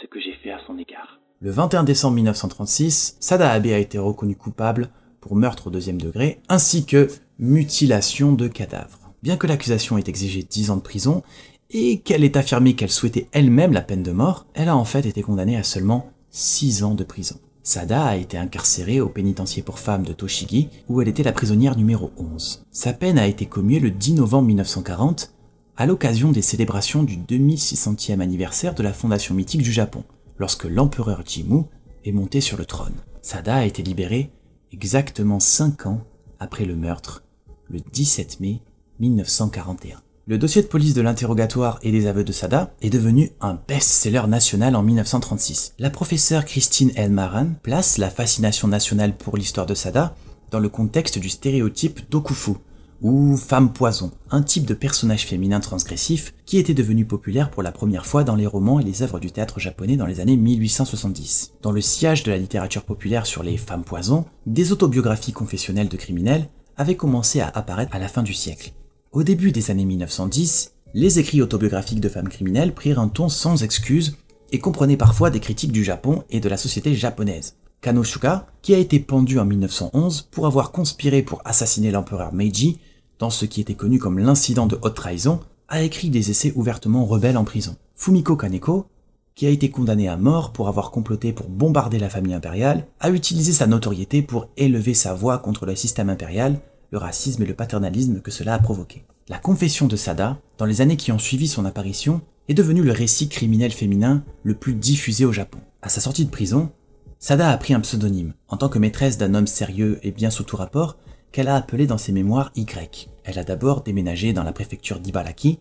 ce 0.00 0.06
que 0.06 0.20
j'ai 0.20 0.34
fait 0.34 0.50
à 0.50 0.60
son 0.66 0.78
égard. 0.78 1.20
Le 1.40 1.50
21 1.50 1.84
décembre 1.84 2.16
1936, 2.16 3.16
Sada 3.18 3.50
Abe 3.50 3.66
a 3.66 3.78
été 3.78 3.98
reconnu 3.98 4.36
coupable 4.36 4.90
pour 5.20 5.36
meurtre 5.36 5.68
au 5.68 5.70
deuxième 5.70 6.00
degré, 6.00 6.40
ainsi 6.48 6.86
que 6.86 7.08
mutilation 7.38 8.32
de 8.32 8.46
cadavres. 8.46 9.14
Bien 9.22 9.36
que 9.36 9.46
l'accusation 9.46 9.98
ait 9.98 10.08
exigé 10.08 10.42
10 10.42 10.70
ans 10.70 10.76
de 10.76 10.82
prison, 10.82 11.22
et 11.70 12.00
qu'elle 12.00 12.24
ait 12.24 12.36
affirmé 12.36 12.74
qu'elle 12.74 12.90
souhaitait 12.90 13.28
elle-même 13.32 13.72
la 13.72 13.80
peine 13.80 14.02
de 14.02 14.12
mort, 14.12 14.46
elle 14.54 14.68
a 14.68 14.76
en 14.76 14.84
fait 14.84 15.06
été 15.06 15.22
condamnée 15.22 15.56
à 15.56 15.62
seulement 15.62 16.10
6 16.30 16.84
ans 16.84 16.94
de 16.94 17.04
prison. 17.04 17.36
Sada 17.70 18.04
a 18.04 18.16
été 18.16 18.36
incarcérée 18.36 19.00
au 19.00 19.08
pénitencier 19.08 19.62
pour 19.62 19.78
femmes 19.78 20.02
de 20.02 20.12
Toshigi, 20.12 20.70
où 20.88 21.00
elle 21.00 21.06
était 21.06 21.22
la 21.22 21.30
prisonnière 21.30 21.76
numéro 21.76 22.10
11. 22.16 22.64
Sa 22.72 22.92
peine 22.92 23.16
a 23.16 23.28
été 23.28 23.46
commuée 23.46 23.78
le 23.78 23.92
10 23.92 24.14
novembre 24.14 24.48
1940, 24.48 25.32
à 25.76 25.86
l'occasion 25.86 26.32
des 26.32 26.42
célébrations 26.42 27.04
du 27.04 27.16
2600e 27.16 28.18
anniversaire 28.18 28.74
de 28.74 28.82
la 28.82 28.92
fondation 28.92 29.36
mythique 29.36 29.62
du 29.62 29.70
Japon, 29.70 30.02
lorsque 30.36 30.64
l'empereur 30.64 31.22
Jimmu 31.24 31.62
est 32.04 32.10
monté 32.10 32.40
sur 32.40 32.58
le 32.58 32.64
trône. 32.64 32.96
Sada 33.22 33.58
a 33.58 33.64
été 33.64 33.84
libérée 33.84 34.32
exactement 34.72 35.38
5 35.38 35.86
ans 35.86 36.00
après 36.40 36.64
le 36.64 36.74
meurtre, 36.74 37.22
le 37.68 37.78
17 37.78 38.40
mai 38.40 38.62
1941. 38.98 40.02
Le 40.26 40.38
dossier 40.38 40.62
de 40.62 40.66
police 40.66 40.94
de 40.94 41.00
l'interrogatoire 41.00 41.78
et 41.82 41.90
des 41.90 42.06
aveux 42.06 42.24
de 42.24 42.32
Sada 42.32 42.72
est 42.82 42.90
devenu 42.90 43.30
un 43.40 43.58
best-seller 43.66 44.26
national 44.28 44.76
en 44.76 44.82
1936. 44.82 45.74
La 45.78 45.90
professeure 45.90 46.44
Christine 46.44 46.92
Elmaran 46.94 47.48
place 47.62 47.96
la 47.98 48.10
fascination 48.10 48.68
nationale 48.68 49.16
pour 49.16 49.36
l'histoire 49.36 49.66
de 49.66 49.74
Sada 49.74 50.14
dans 50.50 50.60
le 50.60 50.68
contexte 50.68 51.18
du 51.18 51.30
stéréotype 51.30 52.10
d'Okufu, 52.10 52.52
ou 53.00 53.36
femme 53.36 53.72
poison, 53.72 54.12
un 54.30 54.42
type 54.42 54.66
de 54.66 54.74
personnage 54.74 55.26
féminin 55.26 55.58
transgressif 55.58 56.34
qui 56.44 56.58
était 56.58 56.74
devenu 56.74 57.06
populaire 57.06 57.50
pour 57.50 57.62
la 57.62 57.72
première 57.72 58.04
fois 58.04 58.22
dans 58.22 58.36
les 58.36 58.46
romans 58.46 58.78
et 58.78 58.84
les 58.84 59.02
œuvres 59.02 59.20
du 59.20 59.32
théâtre 59.32 59.58
japonais 59.58 59.96
dans 59.96 60.06
les 60.06 60.20
années 60.20 60.36
1870. 60.36 61.52
Dans 61.62 61.72
le 61.72 61.80
sillage 61.80 62.24
de 62.24 62.30
la 62.30 62.38
littérature 62.38 62.84
populaire 62.84 63.24
sur 63.24 63.42
les 63.42 63.56
femmes 63.56 63.84
poison, 63.84 64.26
des 64.46 64.70
autobiographies 64.70 65.32
confessionnelles 65.32 65.88
de 65.88 65.96
criminels 65.96 66.48
avaient 66.76 66.96
commencé 66.96 67.40
à 67.40 67.48
apparaître 67.48 67.96
à 67.96 67.98
la 67.98 68.08
fin 68.08 68.22
du 68.22 68.34
siècle. 68.34 68.72
Au 69.12 69.24
début 69.24 69.50
des 69.50 69.72
années 69.72 69.86
1910, 69.86 70.70
les 70.94 71.18
écrits 71.18 71.42
autobiographiques 71.42 72.00
de 72.00 72.08
femmes 72.08 72.28
criminelles 72.28 72.72
prirent 72.72 73.00
un 73.00 73.08
ton 73.08 73.28
sans 73.28 73.64
excuse 73.64 74.16
et 74.52 74.60
comprenaient 74.60 74.96
parfois 74.96 75.30
des 75.30 75.40
critiques 75.40 75.72
du 75.72 75.82
Japon 75.82 76.22
et 76.30 76.38
de 76.38 76.48
la 76.48 76.56
société 76.56 76.94
japonaise. 76.94 77.56
Kanoshuka, 77.80 78.46
qui 78.62 78.72
a 78.72 78.78
été 78.78 79.00
pendu 79.00 79.40
en 79.40 79.44
1911 79.46 80.28
pour 80.30 80.46
avoir 80.46 80.70
conspiré 80.70 81.22
pour 81.22 81.42
assassiner 81.44 81.90
l'empereur 81.90 82.32
Meiji 82.32 82.78
dans 83.18 83.30
ce 83.30 83.46
qui 83.46 83.60
était 83.60 83.74
connu 83.74 83.98
comme 83.98 84.20
l'incident 84.20 84.68
de 84.68 84.78
haute 84.80 84.94
trahison, 84.94 85.40
a 85.66 85.82
écrit 85.82 86.10
des 86.10 86.30
essais 86.30 86.52
ouvertement 86.54 87.04
rebelles 87.04 87.36
en 87.36 87.44
prison. 87.44 87.74
Fumiko 87.96 88.36
Kaneko, 88.36 88.86
qui 89.34 89.44
a 89.44 89.50
été 89.50 89.70
condamné 89.70 90.06
à 90.06 90.16
mort 90.16 90.52
pour 90.52 90.68
avoir 90.68 90.92
comploté 90.92 91.32
pour 91.32 91.48
bombarder 91.48 91.98
la 91.98 92.10
famille 92.10 92.34
impériale, 92.34 92.86
a 93.00 93.10
utilisé 93.10 93.52
sa 93.52 93.66
notoriété 93.66 94.22
pour 94.22 94.46
élever 94.56 94.94
sa 94.94 95.14
voix 95.14 95.38
contre 95.38 95.66
le 95.66 95.74
système 95.74 96.10
impérial 96.10 96.60
le 96.90 96.98
racisme 96.98 97.42
et 97.42 97.46
le 97.46 97.54
paternalisme 97.54 98.20
que 98.20 98.30
cela 98.30 98.54
a 98.54 98.58
provoqué. 98.58 99.04
La 99.28 99.38
confession 99.38 99.86
de 99.86 99.96
Sada, 99.96 100.38
dans 100.58 100.66
les 100.66 100.80
années 100.80 100.96
qui 100.96 101.12
ont 101.12 101.18
suivi 101.18 101.48
son 101.48 101.64
apparition, 101.64 102.20
est 102.48 102.54
devenue 102.54 102.82
le 102.82 102.92
récit 102.92 103.28
criminel 103.28 103.70
féminin 103.70 104.24
le 104.42 104.54
plus 104.54 104.74
diffusé 104.74 105.24
au 105.24 105.32
Japon. 105.32 105.58
À 105.82 105.88
sa 105.88 106.00
sortie 106.00 106.24
de 106.24 106.30
prison, 106.30 106.70
Sada 107.18 107.50
a 107.50 107.56
pris 107.56 107.74
un 107.74 107.80
pseudonyme. 107.80 108.34
En 108.48 108.56
tant 108.56 108.68
que 108.68 108.78
maîtresse 108.78 109.18
d'un 109.18 109.34
homme 109.34 109.46
sérieux 109.46 110.00
et 110.02 110.10
bien 110.10 110.30
sous 110.30 110.42
tout 110.42 110.56
rapport, 110.56 110.96
qu'elle 111.32 111.48
a 111.48 111.54
appelé 111.54 111.86
dans 111.86 111.98
ses 111.98 112.12
mémoires 112.12 112.50
Y. 112.56 113.08
Elle 113.24 113.38
a 113.38 113.44
d'abord 113.44 113.82
déménagé 113.82 114.32
dans 114.32 114.42
la 114.42 114.52
préfecture 114.52 114.98
d'Ibaraki, 114.98 115.60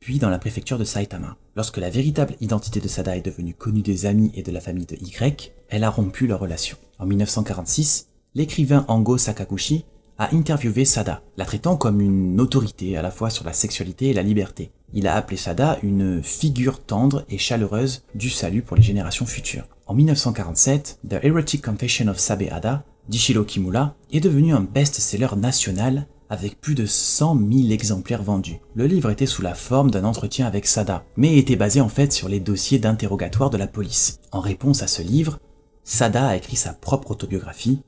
puis 0.00 0.18
dans 0.18 0.30
la 0.30 0.38
préfecture 0.38 0.78
de 0.78 0.84
Saitama. 0.84 1.36
Lorsque 1.54 1.76
la 1.76 1.90
véritable 1.90 2.34
identité 2.40 2.80
de 2.80 2.88
Sada 2.88 3.16
est 3.16 3.24
devenue 3.24 3.54
connue 3.54 3.82
des 3.82 4.06
amis 4.06 4.32
et 4.34 4.42
de 4.42 4.50
la 4.50 4.60
famille 4.60 4.86
de 4.86 4.96
Y, 4.96 5.52
elle 5.68 5.84
a 5.84 5.90
rompu 5.90 6.26
leur 6.26 6.40
relation. 6.40 6.76
En 6.98 7.06
1946, 7.06 8.08
l'écrivain 8.34 8.84
Ango 8.88 9.18
Sakaguchi 9.18 9.84
a 10.22 10.32
interviewé 10.36 10.84
Sada, 10.84 11.20
la 11.36 11.44
traitant 11.44 11.76
comme 11.76 12.00
une 12.00 12.40
autorité 12.40 12.96
à 12.96 13.02
la 13.02 13.10
fois 13.10 13.28
sur 13.28 13.44
la 13.44 13.52
sexualité 13.52 14.10
et 14.10 14.14
la 14.14 14.22
liberté. 14.22 14.70
Il 14.92 15.08
a 15.08 15.16
appelé 15.16 15.36
Sada 15.36 15.78
une 15.82 16.22
figure 16.22 16.78
tendre 16.78 17.24
et 17.28 17.38
chaleureuse 17.38 18.04
du 18.14 18.30
salut 18.30 18.62
pour 18.62 18.76
les 18.76 18.84
générations 18.84 19.26
futures. 19.26 19.66
En 19.88 19.94
1947, 19.94 21.00
The 21.08 21.24
Erotic 21.24 21.64
Confession 21.64 22.06
of 22.06 22.20
Sabe 22.20 22.44
Ada, 22.52 22.84
d'Ishiro 23.08 23.42
Kimura, 23.42 23.96
est 24.12 24.20
devenu 24.20 24.54
un 24.54 24.60
best-seller 24.60 25.34
national 25.36 26.06
avec 26.30 26.60
plus 26.60 26.76
de 26.76 26.86
100 26.86 27.36
000 27.36 27.72
exemplaires 27.72 28.22
vendus. 28.22 28.60
Le 28.76 28.86
livre 28.86 29.10
était 29.10 29.26
sous 29.26 29.42
la 29.42 29.54
forme 29.54 29.90
d'un 29.90 30.04
entretien 30.04 30.46
avec 30.46 30.68
Sada, 30.68 31.04
mais 31.16 31.36
était 31.36 31.56
basé 31.56 31.80
en 31.80 31.88
fait 31.88 32.12
sur 32.12 32.28
les 32.28 32.38
dossiers 32.38 32.78
d'interrogatoire 32.78 33.50
de 33.50 33.58
la 33.58 33.66
police. 33.66 34.20
En 34.30 34.38
réponse 34.38 34.84
à 34.84 34.86
ce 34.86 35.02
livre, 35.02 35.40
Sada 35.82 36.28
a 36.28 36.36
écrit 36.36 36.56
sa 36.56 36.74
propre 36.74 37.10
autobiographie, 37.10 37.82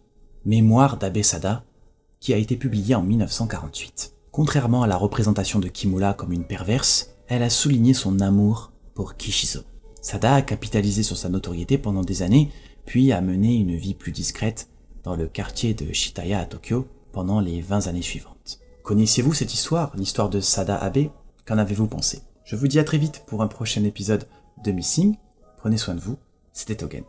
Mémoire 0.44 0.96
d'Abe 0.96 1.22
Sada, 1.22 1.62
qui 2.24 2.32
a 2.32 2.38
été 2.38 2.56
publiée 2.56 2.94
en 2.94 3.02
1948. 3.02 4.14
Contrairement 4.32 4.82
à 4.82 4.86
la 4.86 4.96
représentation 4.96 5.58
de 5.58 5.68
Kimura 5.68 6.14
comme 6.14 6.32
une 6.32 6.46
perverse, 6.46 7.10
elle 7.28 7.42
a 7.42 7.50
souligné 7.50 7.92
son 7.92 8.18
amour 8.20 8.72
pour 8.94 9.16
Kishizo. 9.16 9.60
Sada 10.00 10.36
a 10.36 10.40
capitalisé 10.40 11.02
sur 11.02 11.18
sa 11.18 11.28
notoriété 11.28 11.76
pendant 11.76 12.00
des 12.00 12.22
années, 12.22 12.50
puis 12.86 13.12
a 13.12 13.20
mené 13.20 13.56
une 13.56 13.76
vie 13.76 13.92
plus 13.92 14.10
discrète 14.10 14.70
dans 15.02 15.16
le 15.16 15.26
quartier 15.26 15.74
de 15.74 15.92
Shitaya 15.92 16.40
à 16.40 16.46
Tokyo 16.46 16.88
pendant 17.12 17.40
les 17.40 17.60
20 17.60 17.88
années 17.88 18.00
suivantes. 18.00 18.58
Connaissiez-vous 18.84 19.34
cette 19.34 19.52
histoire, 19.52 19.94
l'histoire 19.94 20.30
de 20.30 20.40
Sada 20.40 20.76
Abe? 20.76 21.10
Qu'en 21.44 21.58
avez-vous 21.58 21.88
pensé? 21.88 22.22
Je 22.46 22.56
vous 22.56 22.68
dis 22.68 22.78
à 22.78 22.84
très 22.84 22.96
vite 22.96 23.24
pour 23.26 23.42
un 23.42 23.48
prochain 23.48 23.84
épisode 23.84 24.26
de 24.64 24.72
Missing. 24.72 25.16
Prenez 25.58 25.76
soin 25.76 25.94
de 25.94 26.00
vous, 26.00 26.16
c'était 26.54 26.76
Togen. 26.76 27.04